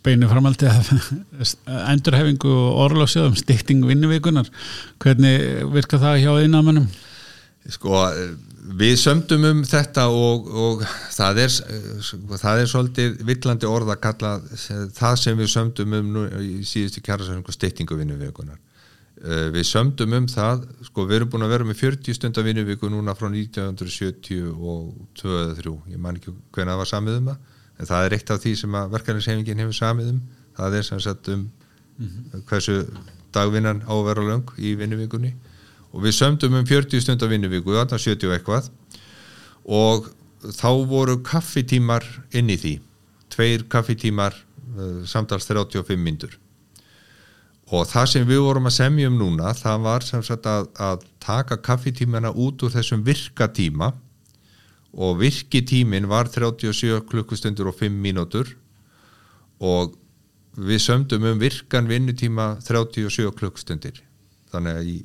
beinu 0.00 0.30
framaldi 0.32 0.70
að 0.70 0.88
endurhefingu 1.92 2.48
og 2.56 2.80
orlásjóðum 2.86 3.36
stikting 3.36 3.84
vinnuvikunar 3.84 4.48
hvernig 5.04 5.44
virka 5.76 6.00
það 6.00 6.22
hjá 6.24 6.32
innamönnum? 6.46 6.86
sko 7.68 7.92
við 8.78 8.96
sömdum 9.00 9.44
um 9.48 9.60
þetta 9.66 10.06
og, 10.14 10.48
og 10.48 10.82
það, 11.14 11.42
er, 11.44 11.54
það 12.38 12.62
er 12.62 12.70
svolítið 12.70 13.20
villandi 13.26 13.68
orð 13.68 13.92
að 13.94 14.02
kalla 14.04 14.32
það 14.94 15.20
sem 15.24 15.38
við 15.38 15.52
sömdum 15.54 15.96
um 15.98 16.10
nú, 16.16 16.24
í 16.38 16.60
síðustu 16.68 17.02
kjærasæringu 17.04 17.54
styttingu 17.54 17.98
vinnuvikunar 17.98 18.60
við 19.52 19.64
sömdum 19.68 20.14
um 20.16 20.26
það 20.30 20.62
sko 20.86 21.04
við 21.04 21.18
erum 21.18 21.32
búin 21.32 21.44
að 21.44 21.54
vera 21.54 21.66
með 21.68 21.80
40 21.82 22.16
stundar 22.16 22.46
vinnuviku 22.46 22.88
núna 22.88 23.12
frá 23.18 23.28
1972 23.28 24.46
eða 25.28 25.56
3 25.58 25.74
ég 25.92 26.00
man 26.00 26.16
ekki 26.16 26.32
hvernig 26.54 26.72
það 26.72 26.80
var 26.80 26.90
samið 26.94 27.18
um 27.18 27.32
það 27.32 27.58
en 27.80 27.88
það 27.88 28.06
er 28.06 28.16
eitt 28.16 28.32
af 28.32 28.42
því 28.42 28.52
sem 28.60 28.76
að 28.76 28.92
verkefnisefingin 28.96 29.62
hefur 29.62 29.76
samið 29.76 30.12
um. 30.14 30.20
Það 30.56 30.76
er 30.76 30.86
sem 30.86 31.00
sagt 31.00 31.30
um 31.32 31.46
hversu 32.48 32.80
dagvinnan 33.34 33.84
á 33.86 33.92
að 33.94 34.06
vera 34.08 34.26
löng 34.26 34.52
í 34.58 34.74
vinnuvikunni 34.78 35.34
og 35.90 36.04
við 36.04 36.16
sömdum 36.16 36.58
um 36.60 36.66
40 36.66 37.02
stundar 37.04 37.30
vinnuviku 37.32 37.74
þarna 37.74 37.98
70 37.98 38.28
og 38.28 38.36
eitthvað. 38.36 38.70
Og 39.70 40.10
þá 40.56 40.70
voru 40.88 41.18
kaffitímar 41.26 42.06
inn 42.36 42.52
í 42.52 42.58
því. 42.60 42.76
Tveir 43.30 43.66
kaffitímar 43.70 44.34
uh, 44.34 45.02
samtals 45.08 45.48
35 45.50 45.98
myndur 46.00 46.38
og 47.70 47.86
það 47.86 48.06
sem 48.10 48.24
við 48.26 48.40
vorum 48.42 48.66
að 48.66 48.74
semja 48.74 49.06
um 49.06 49.18
núna 49.18 49.52
það 49.54 49.82
var 49.84 50.02
sem 50.02 50.22
sagt 50.26 50.46
að, 50.50 50.64
að 50.74 51.04
taka 51.22 51.58
kaffitímana 51.62 52.32
út 52.34 52.64
úr 52.66 52.72
þessum 52.74 53.04
virkatíma 53.06 53.92
og 54.90 55.20
virkitímin 55.20 56.08
var 56.10 56.26
37 56.26 57.04
klukkustundur 57.06 57.70
og 57.70 57.78
5 57.78 57.94
mínútur. 57.94 58.56
Og 59.62 59.94
við 60.56 60.82
sömdum 60.82 61.28
um 61.30 61.38
virkan 61.38 61.86
vinnutíma 61.86 62.56
37 62.64 63.30
klukkustundir. 63.38 64.00
Þannig 64.50 64.80
að 64.80 64.88
í, 64.90 64.96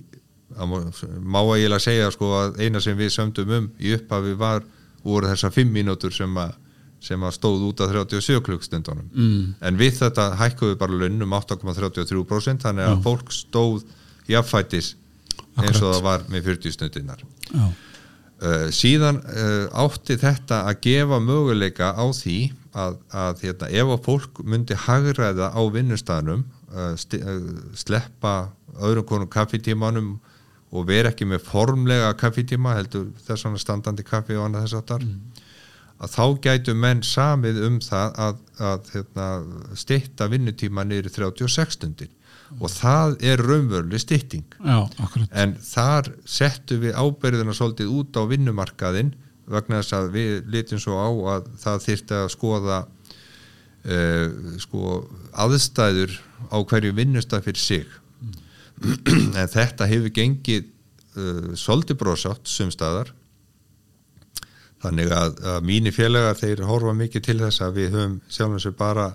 má 0.55 1.39
að 1.41 1.79
segja 1.83 2.11
sko 2.13 2.31
að 2.39 2.61
eina 2.63 2.81
sem 2.81 2.97
við 2.97 3.13
sömdum 3.15 3.55
um 3.57 3.71
í 3.79 3.95
upphafi 3.97 4.35
var 4.39 4.63
voru 5.05 5.29
þessar 5.29 5.53
5 5.53 5.73
mínútur 5.73 6.13
sem 6.15 6.37
að 6.37 6.55
sem 7.05 7.21
að 7.21 7.35
stóð 7.35 7.65
út 7.67 7.81
af 7.83 7.91
37 7.93 8.41
klukkstundunum 8.45 9.09
mm. 9.11 9.41
en 9.67 9.79
við 9.79 9.99
þetta 9.99 10.29
hækkuðu 10.39 10.77
bara 10.79 10.99
launum 11.03 11.35
8,33% 11.37 12.65
þannig 12.65 12.87
að 12.87 12.95
Já. 12.95 13.01
fólk 13.05 13.33
stóð 13.35 13.83
jafnfætis 14.31 14.95
eins 15.61 15.81
og 15.81 15.91
það 15.93 16.05
var 16.07 16.25
með 16.31 16.47
40 16.49 16.75
stundinnar 16.75 17.21
já, 17.21 17.65
uh, 17.65 18.67
síðan 18.75 19.21
uh, 19.21 19.83
átti 19.85 20.17
þetta 20.21 20.63
að 20.71 20.79
gefa 20.87 21.21
möguleika 21.23 21.91
á 21.93 22.05
því 22.15 22.39
að, 22.75 22.97
að 23.15 23.43
hérna, 23.45 23.71
ef 23.71 23.93
að 23.95 24.05
fólk 24.09 24.43
myndi 24.43 24.79
hagræða 24.85 25.51
á 25.55 25.61
vinnustæðanum 25.75 26.45
uh, 26.73 26.93
uh, 26.95 27.35
sleppa 27.77 28.35
öðrum 28.75 29.07
konum 29.07 29.31
kaffitímanum 29.31 30.15
og 30.75 30.87
vera 30.89 31.11
ekki 31.13 31.27
með 31.29 31.45
formlega 31.47 32.11
kaffitíma 32.19 32.75
heldur 32.77 33.09
þess 33.25 33.47
vegna 33.47 33.61
standandi 33.61 34.05
kaffi 34.07 34.37
og 34.37 34.47
annað 34.49 34.67
þess 34.67 34.79
áttar 34.81 35.07
að 35.95 36.11
þá 36.11 36.25
gætu 36.43 36.75
menn 36.75 37.01
samið 37.05 37.61
um 37.69 37.79
það 37.83 38.17
að, 38.25 38.39
að 38.59 38.89
hérna, 38.93 39.27
stitta 39.79 40.27
vinnutíma 40.31 40.83
niður 40.87 41.09
í 41.09 41.13
36 41.15 41.77
stundir. 41.77 42.11
Og 42.59 42.69
það 42.69 43.15
er 43.25 43.41
raunveruleg 43.41 44.01
stitting 44.03 44.57
já, 44.59 44.83
en 45.33 45.55
þar 45.65 46.11
settu 46.29 46.77
við 46.83 46.93
ábyrðina 46.93 47.55
svolítið 47.57 47.95
út 47.95 48.19
á 48.21 48.23
vinnumarkaðin 48.29 49.15
vegna 49.49 49.79
þess 49.81 49.95
að 49.97 50.11
við 50.13 50.51
litum 50.53 50.81
svo 50.81 50.99
á 50.99 51.09
að 51.35 51.49
það 51.63 51.81
þyrfti 51.87 52.17
að 52.19 52.29
skoða 52.35 52.77
uh, 52.85 54.27
sko 54.61 54.99
aðstæður 55.45 56.13
á 56.53 56.57
hverju 56.61 56.93
vinnustaf 56.99 57.47
fyrir 57.47 57.63
sig 57.63 57.97
en 59.39 59.51
þetta 59.51 59.87
hefur 59.89 60.13
gengið 60.15 60.65
uh, 60.65 61.53
svolítið 61.57 61.99
brosátt 62.01 62.49
sumstaðar 62.49 63.13
þannig 64.83 65.11
að, 65.15 65.37
að 65.55 65.67
mínir 65.67 65.95
félagar 65.95 66.37
þeir 66.39 66.65
horfa 66.67 66.93
mikið 66.97 67.27
til 67.27 67.37
þess 67.41 67.63
að 67.65 67.79
við 67.79 67.95
höfum 67.95 68.17
sjálfum 68.29 68.61
sér 68.61 68.75
bara 68.77 69.09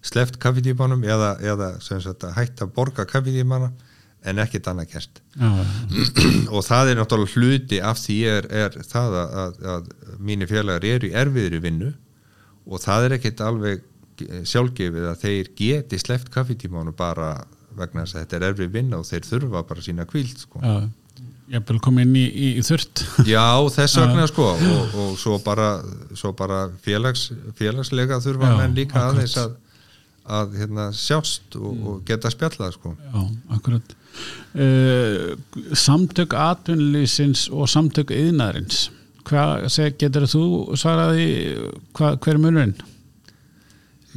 sleft 0.00 0.38
kaffitímanum 0.40 1.02
eða, 1.04 1.34
eða 1.44 1.74
sagt, 1.84 2.24
hætta 2.36 2.66
að 2.66 2.74
borga 2.76 3.04
kaffitímana 3.08 3.72
en 4.30 4.40
ekkert 4.40 4.68
annað 4.70 4.94
kerst 4.94 5.20
já, 5.34 5.50
og 6.54 6.64
það 6.64 6.92
er 6.92 7.00
náttúrulega 7.00 7.34
hluti 7.36 7.80
af 7.84 8.00
því 8.00 8.18
er, 8.30 8.48
er 8.64 8.80
það 8.84 9.18
að, 9.20 9.36
að, 9.42 9.60
að 9.74 10.18
mínir 10.30 10.50
félagar 10.50 10.86
eru 10.88 11.08
í 11.10 11.14
erfiðri 11.16 11.62
vinnu 11.64 11.92
og 12.70 12.82
það 12.82 13.06
er 13.06 13.16
ekkert 13.16 13.44
alveg 13.44 13.86
sjálfgefið 14.20 15.06
að 15.08 15.22
þeir 15.22 15.50
geti 15.56 16.00
sleft 16.00 16.28
kaffitímanu 16.32 16.92
bara 16.96 17.32
vegna 17.78 18.04
þess 18.04 18.16
að 18.16 18.24
þetta 18.24 18.38
er 18.40 18.48
erfið 18.50 18.72
vinna 18.74 19.00
og 19.00 19.06
þeir 19.08 19.28
þurfa 19.28 19.62
bara 19.68 19.84
sína 19.84 20.06
kvíld 20.08 20.38
sko. 20.42 20.62
já 20.64 20.90
ég 21.50 21.64
vil 21.66 21.80
koma 21.82 22.04
inn 22.04 22.14
í, 22.14 22.26
í, 22.28 22.50
í 22.60 22.62
þurrt 22.62 23.02
Já, 23.26 23.42
þess 23.74 23.98
vegna 23.98 24.26
sko 24.30 24.52
og, 24.54 24.92
og 25.02 25.16
svo 25.18 25.38
bara, 25.42 25.70
svo 26.18 26.30
bara 26.38 26.68
félags, 26.84 27.28
félagslega 27.58 28.20
þurfa 28.22 28.52
menn 28.60 28.76
líka 28.78 29.00
akkurat. 29.00 29.16
aðeins 29.16 29.34
að, 29.40 29.56
að 30.38 30.54
hérna, 30.60 30.86
sjást 30.94 31.58
og, 31.58 31.82
og 31.90 31.98
geta 32.06 32.30
spjallað 32.32 32.76
sko 32.78 32.94
Já, 32.94 33.24
akkurat 33.56 33.96
uh, 34.54 35.34
Samtök 35.74 36.38
atvinnlýsins 36.38 37.48
og 37.50 37.66
samtök 37.72 38.14
yðnaðarins 38.14 38.86
hvað 39.26 39.66
getur 40.00 40.26
þú 40.30 40.44
svaraði 40.78 41.26
hva, 41.98 42.14
hver 42.16 42.36
er 42.36 42.42
munurinn? 42.42 42.78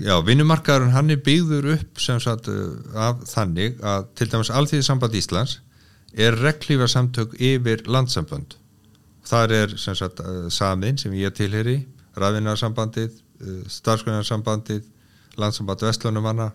Já, 0.02 0.16
vinnumarkaðurinn 0.26 0.96
hann 0.96 1.14
er 1.14 1.22
byggður 1.22 1.70
upp 1.76 2.02
sem 2.02 2.22
sagt 2.24 2.50
uh, 2.50 2.74
af 2.98 3.22
þannig 3.30 3.78
að 3.86 4.08
til 4.18 4.30
dæmis 4.32 4.50
Alþýðisamband 4.50 5.18
Íslands 5.20 5.60
er 6.14 6.38
reglífa 6.38 6.88
samtök 6.90 7.36
yfir 7.38 7.86
landsambönd. 7.86 8.58
Þar 9.28 9.54
er 9.60 9.78
sem 9.82 9.98
sagt 9.98 10.24
uh, 10.24 10.48
samin 10.50 10.98
sem 10.98 11.14
ég 11.18 11.36
tilheri, 11.38 11.84
rafinnarsambandið, 12.18 13.14
uh, 13.44 13.62
starfsgrunarsambandið, 13.70 14.82
landsamband 15.38 15.86
Vestlunumanna 15.86 16.50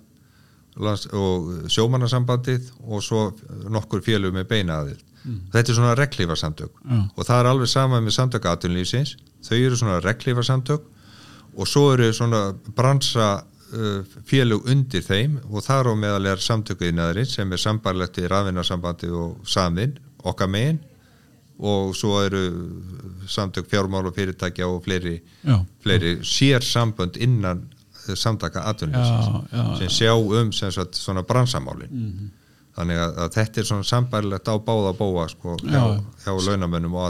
lands, 0.82 1.06
og 1.14 1.70
sjómannarsambandið 1.70 2.72
og 2.86 3.02
svo 3.04 3.28
nokkur 3.70 4.02
félug 4.04 4.34
með 4.34 4.50
beina 4.50 4.82
aðild. 4.82 5.04
Þetta 5.52 5.72
er 5.72 5.76
svona 5.76 5.96
reglífa 5.98 6.36
samtök 6.38 6.70
Já. 6.78 6.98
og 7.14 7.26
það 7.26 7.40
er 7.40 7.48
alveg 7.50 7.68
sama 7.68 7.98
með 8.00 8.14
samtök 8.14 8.46
aðtunlýfsins, 8.48 9.16
þau 9.44 9.56
eru 9.58 9.76
svona 9.76 9.98
reglífa 10.00 10.44
samtök 10.46 10.86
og 11.58 11.66
svo 11.68 11.88
eru 11.94 12.10
svona 12.14 12.42
bransa 12.76 13.28
uh, 13.74 14.18
félug 14.28 14.68
undir 14.70 15.02
þeim 15.04 15.38
og 15.48 15.64
þar 15.66 15.90
á 15.90 15.94
meðal 15.98 16.28
er 16.32 16.44
samtökuðinaðurinn 16.44 17.30
sem 17.30 17.52
er 17.52 17.62
sambarlegt 17.62 18.20
í 18.22 18.28
raðvinnarsambandi 18.30 19.10
og 19.10 19.40
samin, 19.48 19.96
okkar 20.22 20.50
megin. 20.52 20.78
Og 21.58 21.90
svo 21.98 22.20
eru 22.22 22.40
samtök 23.26 23.66
fjármál 23.66 24.06
og 24.06 24.14
fyrirtækja 24.14 24.68
og 24.70 24.84
fleiri, 24.84 25.16
Já, 25.42 25.56
fleiri 25.82 26.12
sér 26.22 26.62
sambönd 26.62 27.18
innan 27.18 27.64
samtaka 28.14 28.62
já, 29.02 29.42
já, 29.52 29.78
sem 29.80 29.88
sjá 29.88 30.12
um 30.14 30.52
sem 30.52 30.70
sagt, 30.72 30.94
svona 30.94 31.24
bransamálin. 31.26 31.90
Þannig 32.78 33.00
að, 33.02 33.16
að 33.24 33.32
þetta 33.34 33.60
er 33.60 33.66
svona 33.66 33.88
sambarlegt 33.88 34.48
á 34.48 34.54
báða 34.54 34.92
bóa 34.94 35.26
sko, 35.28 35.56
hjá, 35.64 35.82
Já. 35.82 36.04
hjá 36.24 36.32
launamönnum 36.46 36.94
og 36.94 37.08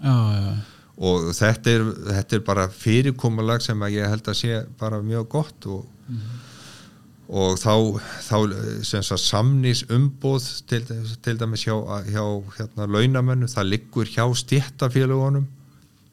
já, 0.00 0.16
já, 0.32 0.54
og 0.94 1.30
þetta 1.34 1.74
er, 1.74 1.84
þetta 2.08 2.36
er 2.36 2.42
bara 2.46 2.68
fyrirkomulag 2.70 3.62
sem 3.64 3.80
að 3.82 3.96
ég 3.96 4.10
held 4.12 4.28
að 4.30 4.38
sé 4.38 4.58
bara 4.78 5.02
mjög 5.02 5.28
gott 5.32 5.66
og, 5.66 5.86
og 7.28 7.56
þá, 7.58 7.74
þá 8.22 8.36
sagt, 8.84 9.24
samnís 9.24 9.82
umboð 9.90 10.46
til, 10.70 10.84
til 11.24 11.38
dæmis 11.40 11.66
hjá, 11.66 11.74
hjá 12.06 12.24
hérna, 12.58 12.86
launamönnu, 12.86 13.50
það 13.50 13.70
liggur 13.72 14.10
hjá 14.10 14.28
stjættafélagunum 14.38 15.48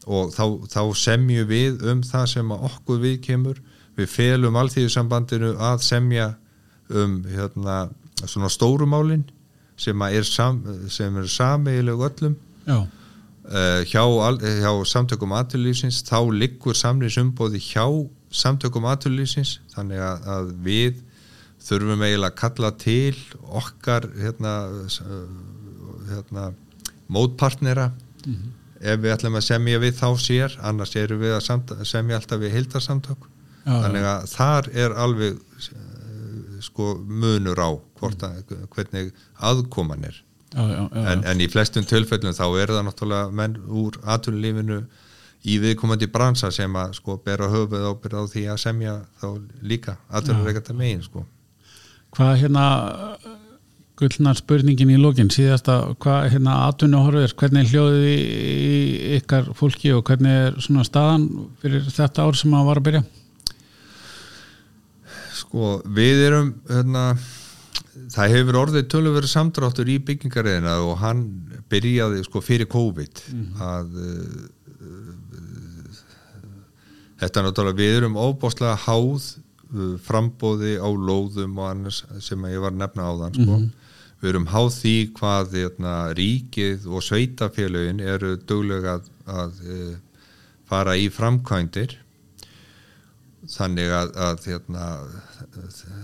og 0.09 0.31
þá, 0.33 0.45
þá 0.65 0.81
semju 0.97 1.45
við 1.45 1.83
um 1.91 2.01
það 2.05 2.25
sem 2.31 2.55
að 2.55 2.65
okkur 2.71 3.03
við 3.03 3.19
kemur 3.27 3.59
við 3.99 4.09
felum 4.09 4.57
alþýðusambandinu 4.57 5.53
að 5.61 5.83
semja 5.85 6.31
um 6.89 7.19
hérna, 7.29 7.83
svona 8.25 8.49
stórumálin 8.49 9.27
sem 9.79 10.01
er, 10.09 10.25
sam, 10.27 10.59
er 10.65 11.29
sameigileg 11.29 12.01
öllum. 12.07 12.35
Já, 12.65 12.81
uh, 13.49 13.81
hjá, 13.87 14.03
hjá 14.61 14.71
samtökum 14.87 15.33
aturlýfsins 15.37 16.01
þá 16.07 16.19
liggur 16.33 16.77
samlýsumbóði 16.77 17.61
hjá 17.63 17.85
samtökum 18.31 18.87
aturlýfsins 18.91 19.59
þannig 19.73 20.01
að, 20.05 20.27
að 20.35 20.51
við 20.65 21.01
þurfum 21.61 22.05
eiginlega 22.05 22.31
að 22.31 22.39
kalla 22.41 22.71
til 22.81 23.17
okkar 23.61 24.07
hérna, 24.17 24.55
uh, 24.87 25.19
hérna 26.09 26.51
mótpartnera. 27.11 27.91
Ef 28.81 28.97
við 28.97 29.13
ætlum 29.13 29.37
að 29.37 29.45
semja 29.45 29.79
við 29.81 29.93
þá 29.99 30.07
sér 30.17 30.55
annars 30.65 30.95
erum 30.97 31.19
við 31.21 31.35
að 31.35 31.43
samt, 31.45 31.73
semja 31.85 32.17
alltaf 32.17 32.39
við 32.41 32.55
hildarsamtök 32.55 33.27
Já, 33.61 33.75
þannig 33.83 34.07
að 34.09 34.23
þar 34.31 34.69
er 34.73 34.95
alveg 34.97 35.37
uh, 35.37 36.55
sko 36.65 36.95
munur 37.05 37.61
á 37.61 37.69
hvort 37.99 38.25
að, 38.25 38.55
hvernig 38.73 39.11
aðkoman 39.37 40.07
er 40.09 40.17
já, 40.55 40.63
já, 40.67 40.83
en, 41.13 41.23
en 41.31 41.43
í 41.43 41.47
flestum 41.51 41.87
tilfellum 41.87 42.35
þá 42.37 42.45
er 42.61 42.73
það 42.75 42.85
náttúrulega 42.87 43.35
menn 43.41 43.57
úr 43.67 43.99
atvinnulífinu 44.03 44.81
í 45.41 45.57
viðkomandi 45.61 46.09
bransa 46.13 46.51
sem 46.53 46.75
að 46.77 46.97
sko 46.99 47.17
bera 47.25 47.49
höfuð 47.49 47.87
ábyrð 47.89 48.19
á 48.21 48.23
því 48.29 48.47
að 48.53 48.59
semja 48.61 48.97
þá 49.21 49.29
líka 49.65 49.97
atvinnureikata 50.09 50.75
megin 50.77 51.05
sko. 51.05 51.25
Hvað 52.11 52.35
hérna 52.43 52.65
gullnar 54.01 54.37
spurningin 54.37 54.91
í 54.95 54.99
lókin 54.99 55.29
síðasta, 55.33 55.77
hvað 56.01 56.31
hérna 56.33 56.57
atvinnu 56.67 57.01
horfir 57.05 57.35
hvernig 57.37 57.67
er 57.67 57.73
hljóðið 57.73 58.05
í, 58.09 58.15
í 58.17 59.17
ykkar 59.19 59.51
fólki 59.57 59.91
og 59.93 60.05
hvernig 60.09 60.37
er 60.47 60.61
svona 60.63 60.85
staðan 60.87 61.27
fyrir 61.61 61.85
þetta 61.85 62.25
ár 62.25 62.39
sem 62.39 62.55
að 62.57 62.69
var 62.69 62.81
að 62.81 62.87
byrja? 62.87 63.03
Sko 65.41 65.75
við 65.97 66.23
erum 66.27 66.49
hérna, 66.69 67.05
það 68.11 68.33
hefur 68.35 68.57
orðið 68.65 68.87
töluveri 68.91 69.29
samdráttur 69.29 69.89
í 69.91 69.99
byggingariðina 70.07 70.77
og 70.85 70.97
hann 71.01 71.21
byrjaði 71.71 72.23
sko 72.25 72.41
fyrir 72.43 72.69
COVID 72.71 73.21
að 73.61 73.93
uh, 74.01 74.49
þetta 77.21 77.41
er 77.41 77.47
náttúrulega 77.47 77.79
við 77.79 77.97
erum 77.99 78.19
óbáslega 78.19 78.75
háð 78.87 79.27
uh, 79.29 79.95
frambóði 80.03 80.77
á 80.81 80.89
lóðum 80.89 81.59
og 81.61 81.69
annars 81.69 82.03
sem 82.23 82.49
ég 82.49 82.63
var 82.63 82.75
nefna 82.75 83.07
á 83.07 83.13
þann 83.25 83.39
sko. 83.39 83.59
við 84.21 84.33
erum 84.33 84.49
háð 84.51 84.69
því 84.77 84.95
hvað 85.17 85.57
hérna, 85.59 85.95
ríkið 86.17 86.87
og 86.89 87.05
sveitafélögin 87.05 88.01
eru 88.03 88.37
duglega 88.49 88.99
að, 88.99 89.11
að 89.25 89.61
uh, 89.65 89.91
fara 90.71 90.95
í 90.97 91.09
framkvæmdir 91.11 91.99
þannig 93.51 93.93
að, 93.95 94.11
að 94.15 94.45
hérna, 94.47 94.89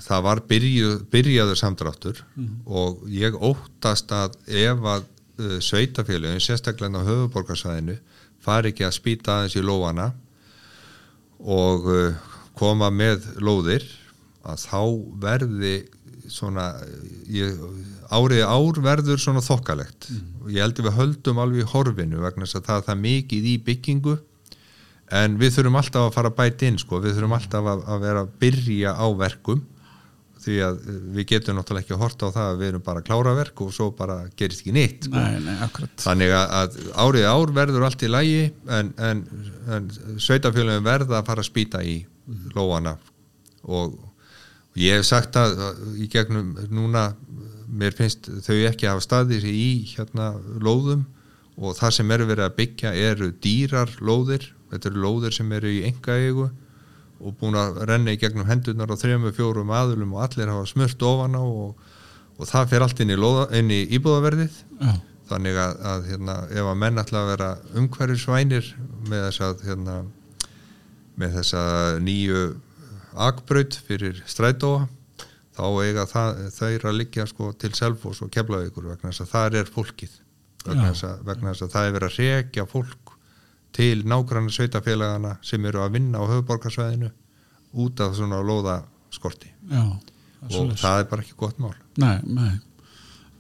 það 0.04 0.24
var 0.26 0.42
byrju, 0.50 0.94
byrjaður 1.14 1.60
samdráttur 1.62 2.24
og 2.66 3.04
ég 3.12 3.38
óttast 3.40 4.12
að 4.12 4.36
ef 4.48 4.88
að 4.94 5.06
uh, 5.08 5.58
sveitafélögin, 5.64 6.44
sérstaklega 6.44 7.00
á 7.00 7.08
höfuborgarsæðinu 7.08 7.98
fari 8.44 8.74
ekki 8.74 8.88
að 8.88 8.98
spýta 8.98 9.38
aðeins 9.38 9.58
í 9.60 9.64
lófana 9.64 10.12
og 11.40 11.88
uh, 11.92 12.34
koma 12.58 12.90
með 12.92 13.26
lóðir 13.40 13.86
að 14.48 14.64
þá 14.64 14.82
verði 15.24 15.76
svona 16.28 16.72
ég, 17.32 17.56
árið 18.12 18.44
ár 18.44 18.80
verður 18.84 19.22
svona 19.22 19.44
þokkalegt. 19.44 20.10
Og 20.44 20.52
ég 20.52 20.64
held 20.64 20.80
að 20.82 20.90
við 20.90 20.98
höldum 20.98 21.42
alveg 21.44 21.64
í 21.64 21.70
horfinu 21.72 22.24
vegna 22.24 22.48
þess 22.48 22.60
að 22.60 22.68
það 22.68 22.92
er 22.94 23.00
mikið 23.04 23.48
í 23.48 23.56
byggingu 23.68 24.18
en 25.16 25.40
við 25.40 25.56
þurfum 25.56 25.80
alltaf 25.80 26.06
að 26.08 26.14
fara 26.18 26.32
að 26.32 26.38
bæta 26.38 26.68
inn 26.68 26.78
sko, 26.82 27.02
við 27.04 27.18
þurfum 27.18 27.36
alltaf 27.38 27.72
að, 27.74 27.84
að 27.88 28.06
vera 28.06 28.24
að 28.26 28.32
byrja 28.44 28.94
á 28.98 29.08
verkum. 29.22 29.66
Því 30.48 30.58
að 30.64 30.82
eh, 30.84 30.98
við 31.18 31.30
getum 31.32 31.58
náttúrulega 31.58 31.86
ekki 31.86 31.96
að 31.96 32.04
horta 32.06 32.30
á 32.30 32.36
það 32.36 32.50
að 32.50 32.60
við 32.62 32.70
erum 32.72 32.84
bara 32.86 33.02
að 33.02 33.08
klára 33.10 33.36
verk 33.36 33.64
og 33.66 33.72
svo 33.76 33.88
bara 33.98 34.18
gerist 34.40 34.64
ekki 34.64 34.76
nýtt 34.76 35.08
sko. 35.10 35.24
nei, 35.24 35.40
nei, 35.44 35.88
þannig 36.04 36.34
að, 36.38 36.54
að 36.60 36.78
árið 37.04 37.28
ár 37.32 37.54
verður 37.58 37.88
allt 37.88 38.06
í 38.06 38.12
lægi 38.12 38.44
en, 38.78 38.92
en, 39.10 39.24
en 39.76 39.90
sveitafélagin 40.24 40.86
verða 40.86 41.20
að 41.20 41.32
fara 41.32 41.44
að 41.44 41.50
spýta 41.50 41.84
í 41.84 41.98
lóana. 42.56 42.96
Og 43.68 43.98
ég 44.80 45.00
hef 45.00 45.10
sagt 45.10 45.36
að 45.40 45.58
í 45.98 46.08
gegnum 46.12 46.54
núna 46.70 47.10
mér 47.68 47.96
finnst 47.98 48.30
þau 48.46 48.56
ekki 48.70 48.88
hafa 48.88 49.04
staðið 49.04 49.48
í 49.52 49.70
hérna 49.96 50.34
lóðum. 50.64 51.06
Og 51.58 51.74
það 51.78 51.96
sem 51.96 52.12
eru 52.14 52.28
verið 52.30 52.46
að 52.46 52.58
byggja 52.60 52.92
eru 53.10 53.32
dýrar 53.42 53.92
lóðir, 54.06 54.46
þetta 54.72 54.90
eru 54.92 55.04
lóðir 55.04 55.36
sem 55.36 55.52
eru 55.58 55.72
í 55.72 55.84
enga 55.88 56.18
eigu 56.18 56.48
og 57.18 57.38
búin 57.40 57.58
að 57.58 57.80
renna 57.90 58.14
í 58.14 58.20
gegnum 58.22 58.48
hendunar 58.48 58.92
á 58.94 58.96
þrejum 59.00 59.30
fjórum 59.34 59.74
aðlum 59.74 60.16
og 60.16 60.26
allir 60.28 60.52
hafa 60.52 60.68
smurt 60.70 61.06
ofan 61.08 61.38
á 61.38 61.44
og, 61.44 61.78
og 62.38 62.50
það 62.50 62.74
fer 62.74 62.86
allt 62.86 63.02
inn 63.02 63.14
í, 63.14 63.18
lóða, 63.18 63.48
inn 63.58 63.72
í 63.74 63.80
íbúðaverðið. 63.98 64.60
Já, 64.82 64.92
þannig 65.32 65.58
að, 65.62 65.80
að 65.92 66.06
hérna, 66.12 66.36
ef 66.54 66.70
að 66.70 66.78
menn 66.84 67.02
ætla 67.02 67.24
að 67.24 67.32
vera 67.34 67.50
umhverfisvænir 67.82 68.70
með 69.10 69.26
þess 69.26 69.46
að 69.48 69.66
hérna, 69.68 69.98
með 71.18 71.40
þessa 71.40 71.64
nýju 72.06 72.46
akbraut 73.28 73.80
fyrir 73.88 74.22
strætóa 74.30 74.86
þá 75.58 75.66
eiga 75.82 76.06
það, 76.06 76.40
þeir 76.54 76.86
að 76.86 76.98
liggja 77.00 77.26
sko, 77.26 77.50
til 77.58 77.74
Selfoss 77.74 78.22
og 78.22 78.30
Keflavíkur 78.34 78.92
vegna 78.92 79.10
þess 79.10 79.26
að 79.26 79.32
það 79.34 79.60
er 79.64 79.72
fólkið. 79.74 80.16
Vegna 80.68 80.92
þess, 80.92 81.06
að, 81.08 81.22
vegna 81.26 81.54
þess 81.54 81.66
að 81.66 81.74
það 81.74 81.88
er 81.88 81.96
verið 81.96 82.12
að 82.12 82.18
rekja 82.22 82.66
fólk 82.70 83.07
til 83.76 84.04
nágranna 84.08 84.54
sveitafélagana 84.54 85.38
sem 85.46 85.66
eru 85.66 85.84
að 85.84 85.98
vinna 85.98 86.22
á 86.22 86.30
höfuborgarsvæðinu 86.30 87.12
út 87.78 88.00
af 88.02 88.16
svona 88.18 88.40
lóðaskorti. 88.46 89.52
Já 89.72 89.98
og 90.44 90.54
svoleiðis. 90.54 90.82
það 90.82 91.02
er 91.02 91.12
bara 91.12 91.26
ekki 91.26 91.38
gott 91.40 91.60
mál. 91.62 91.76
Nei, 91.98 92.18
nei. 92.24 92.56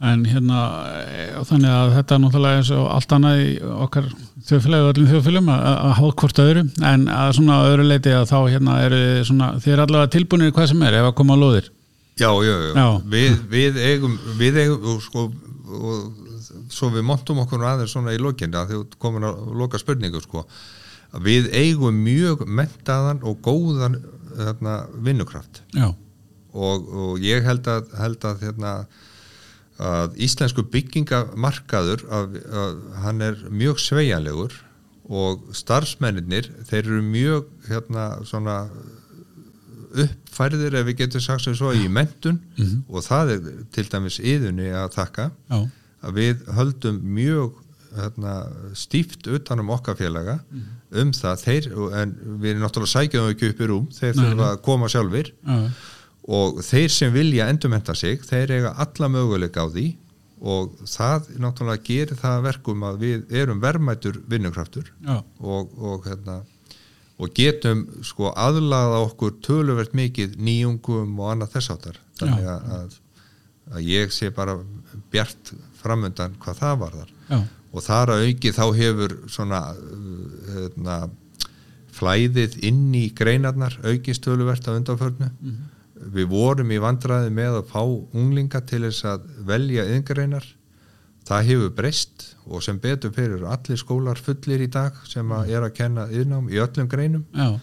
En 0.07 0.25
hérna 0.29 0.57
e, 0.93 1.23
þannig 1.49 1.71
að 1.73 1.93
þetta 1.95 2.15
er 2.15 2.19
náttúrulega 2.21 2.59
eins 2.59 2.69
og 2.75 2.83
allt 2.93 3.13
annað 3.17 3.39
í 3.41 3.47
okkar 3.85 4.11
þjóðfélagi 4.45 4.85
og 4.85 4.91
öllum 4.91 5.07
þjóðfélagum 5.09 5.49
að, 5.55 5.63
að 5.71 5.95
hafa 5.99 6.11
hvort 6.21 6.41
öðru. 6.43 6.63
En 6.91 7.07
að 7.13 7.31
svona 7.39 7.57
öðru 7.71 7.87
leiti 7.87 8.13
að 8.13 8.27
þá 8.29 8.37
hérna 8.43 8.77
eru 8.85 9.01
svona, 9.25 9.49
þið 9.63 9.73
er 9.73 9.83
allavega 9.85 10.13
tilbúinir 10.13 10.53
hvað 10.53 10.69
sem 10.73 10.85
er 10.85 10.99
ef 10.99 11.09
að 11.09 11.17
koma 11.17 11.37
að 11.37 11.43
lóðir. 11.45 11.71
Já, 12.17 12.29
já, 12.45 12.53
já, 12.53 12.69
Já. 12.77 12.87
Við, 13.13 13.41
við 13.49 13.81
eigum 13.87 14.15
við 14.37 14.61
eigum 14.63 14.87
og 14.93 15.01
sko 15.05 15.27
og 15.67 16.26
svo 16.73 16.89
við 16.93 17.05
montum 17.07 17.41
okkur 17.43 17.65
aðeins 17.67 17.93
svona 17.95 18.15
í 18.15 18.21
lokinni 18.21 18.57
að 18.59 18.73
þið 18.73 18.97
komin 19.01 19.27
að 19.27 19.41
loka 19.59 19.79
spurningu 19.81 20.21
sko. 20.23 20.45
Við 21.23 21.49
eigum 21.55 21.95
mjög 22.03 22.43
mentaðan 22.47 23.21
og 23.23 23.39
góðan 23.45 23.99
þarna, 24.37 24.77
vinnukraft. 25.05 25.61
Og, 26.57 26.87
og 26.87 27.23
ég 27.23 27.45
held 27.45 27.67
að, 27.69 27.89
held 27.99 28.25
að, 28.27 28.43
hérna, 28.45 28.73
að 29.77 30.17
íslensku 30.27 30.65
byggingamarkaður 30.73 32.05
að, 32.09 32.37
að 32.63 32.77
hann 33.03 33.25
er 33.25 33.41
mjög 33.49 33.81
sveigjanlegur 33.83 34.55
og 35.07 35.47
starfsmennir 35.55 36.49
þeir 36.67 36.81
eru 36.83 37.01
mjög 37.05 37.47
hérna, 37.69 38.07
svona 38.27 38.57
uppfærðir 39.97 40.75
ef 40.81 40.85
við 40.89 40.97
getum 41.03 41.23
sagt 41.23 41.45
sem 41.45 41.55
svo 41.57 41.71
í 41.73 41.87
mentun 41.89 42.41
og 42.91 43.05
það 43.05 43.31
er 43.37 43.45
til 43.73 43.85
dæmis 43.89 44.19
yðunni 44.19 44.67
að 44.75 44.91
þakka. 44.97 45.29
Já, 45.49 45.61
að 46.07 46.19
við 46.21 46.43
höldum 46.57 46.99
mjög 47.17 47.61
hérna, 47.97 48.33
stíft 48.77 49.27
utanum 49.31 49.71
okkar 49.75 49.97
félaga 49.99 50.39
um 50.91 51.13
það. 51.15 51.43
Þeir, 51.43 51.69
en 52.01 52.15
við 52.41 52.49
erum 52.53 52.65
náttúrulega 52.65 52.93
sækjum 52.93 53.29
ekki 53.33 53.51
upp 53.51 53.61
í 53.61 53.69
rúm, 53.71 53.85
þeir 53.95 54.17
þurfa 54.17 54.49
að 54.53 54.59
koma 54.67 54.89
sjálfur 54.91 55.31
já, 55.31 55.61
og 56.27 56.59
þeir 56.67 56.91
sem 56.91 57.15
vilja 57.15 57.47
endurmenta 57.51 57.95
sig 57.95 58.19
þeir 58.27 58.57
eiga 58.57 58.75
alla 58.83 59.09
möguleika 59.11 59.63
á 59.63 59.67
því. 59.71 59.87
Og 60.37 60.75
það 60.85 61.31
náttúrulega 61.41 61.81
gerir 61.87 62.19
það 62.19 62.35
að 62.35 62.43
verkum 62.45 62.83
að 62.85 62.99
við 63.01 63.31
erum 63.39 63.61
verðmætur 63.63 64.19
vinnukraftur. 64.29 64.91
Já, 65.01 65.15
og, 65.41 65.71
og, 65.81 66.03
hérna, 66.05 66.35
og 67.17 67.31
getum 67.33 67.87
sko 68.05 68.29
aðlaða 68.37 68.99
okkur 69.07 69.39
töluvert 69.41 69.95
mikið 69.97 70.35
nýjungum 70.37 71.17
og 71.17 71.31
annað 71.31 71.55
þess 71.55 71.73
áttar 71.73 71.97
þannig 72.19 72.51
að, 72.51 72.99
að 73.73 73.87
ég 73.87 74.13
sé 74.13 74.29
bara 74.33 74.59
bjart 75.13 75.53
framundan 75.77 76.35
hvað 76.41 76.59
það 76.61 76.81
varðar. 76.83 77.13
Já, 77.29 77.39
og 77.77 77.83
þar 77.83 78.13
að 78.13 78.25
auki 78.27 78.53
þá 78.55 78.65
hefur 78.77 79.15
svona 79.29 79.61
uh, 79.75 80.19
hérna, 80.53 80.99
flæðið 81.97 82.59
inn 82.67 82.85
í 82.95 83.07
greinarnar 83.17 83.79
aukist 83.85 84.23
töluvert 84.25 84.67
af 84.67 84.79
undanförnu. 84.79 85.31
Við 86.13 86.29
vorum 86.29 86.71
í 86.71 86.77
vandræði 86.81 87.31
með 87.33 87.61
að 87.61 87.71
fá 87.71 87.81
unglinga 87.81 88.61
til 88.69 88.83
þess 88.85 89.07
að 89.09 89.25
velja 89.47 89.87
yðingreinar 89.89 90.45
það 91.27 91.49
hefur 91.49 91.73
breyst 91.75 92.27
og 92.47 92.61
sem 92.63 92.77
betur 92.79 93.11
fyrir 93.15 93.43
allir 93.49 93.79
skólar 93.81 94.21
fullir 94.21 94.61
í 94.63 94.69
dag 94.71 94.95
sem 95.09 95.31
að 95.35 95.51
er 95.55 95.65
að 95.65 95.73
kenna 95.79 96.05
yðnám 96.13 96.47
í 96.53 96.61
öllum 96.63 96.87
greinum. 96.91 97.25
Já, 97.35 97.57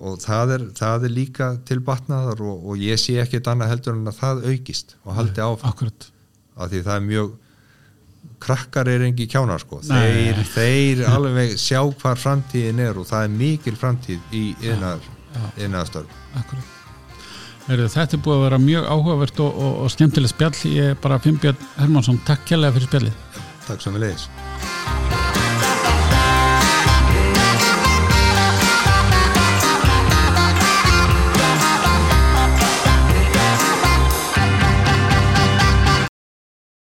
og 0.00 0.16
það 0.22 0.54
er, 0.56 0.64
það 0.76 1.06
er 1.06 1.14
líka 1.14 1.50
til 1.68 1.80
batnaðar 1.84 2.40
og, 2.44 2.64
og 2.72 2.80
ég 2.80 3.00
sé 3.00 3.18
ekkert 3.22 3.50
annað 3.52 3.74
heldur 3.74 3.98
en 3.98 4.10
að 4.10 4.18
það 4.20 4.46
aukist 4.50 4.96
og 5.04 5.16
haldi 5.18 5.44
áfram. 5.44 5.74
akkurat 5.74 6.08
af 6.60 6.72
því 6.72 6.82
það 6.86 6.96
er 6.96 7.06
mjög 7.06 7.30
krakkar 8.40 8.88
er 8.88 9.04
engi 9.06 9.26
kjánar 9.30 9.62
sko 9.62 9.80
þeir, 9.84 10.42
þeir 10.52 11.02
alveg 11.08 11.56
sjá 11.60 11.80
hvar 12.02 12.20
framtíðin 12.20 12.82
er 12.84 13.00
og 13.00 13.08
það 13.08 13.26
er 13.26 13.32
mikil 13.36 13.76
framtíð 13.80 14.36
í. 14.36 14.44
Heyrðu, 17.68 17.90
þetta 17.92 18.16
er 18.16 18.22
búið 18.24 18.38
að 18.38 18.46
vera 18.46 18.62
mjög 18.62 18.88
áhugavert 18.94 19.42
og, 19.44 19.60
og, 19.66 19.76
og 19.84 19.92
skemmtileg 19.94 20.32
spjall. 20.32 20.56
Ég 20.72 20.94
er 20.94 20.98
bara 21.04 21.20
Finnbjörn 21.22 21.68
Hermansson, 21.76 22.18
takk 22.26 22.48
kærlega 22.48 22.78
fyrir 22.78 22.90
spjallið. 22.90 23.44
Takk 23.68 23.84
sem 23.84 23.94
við 23.94 24.08
leiðis 24.08 24.99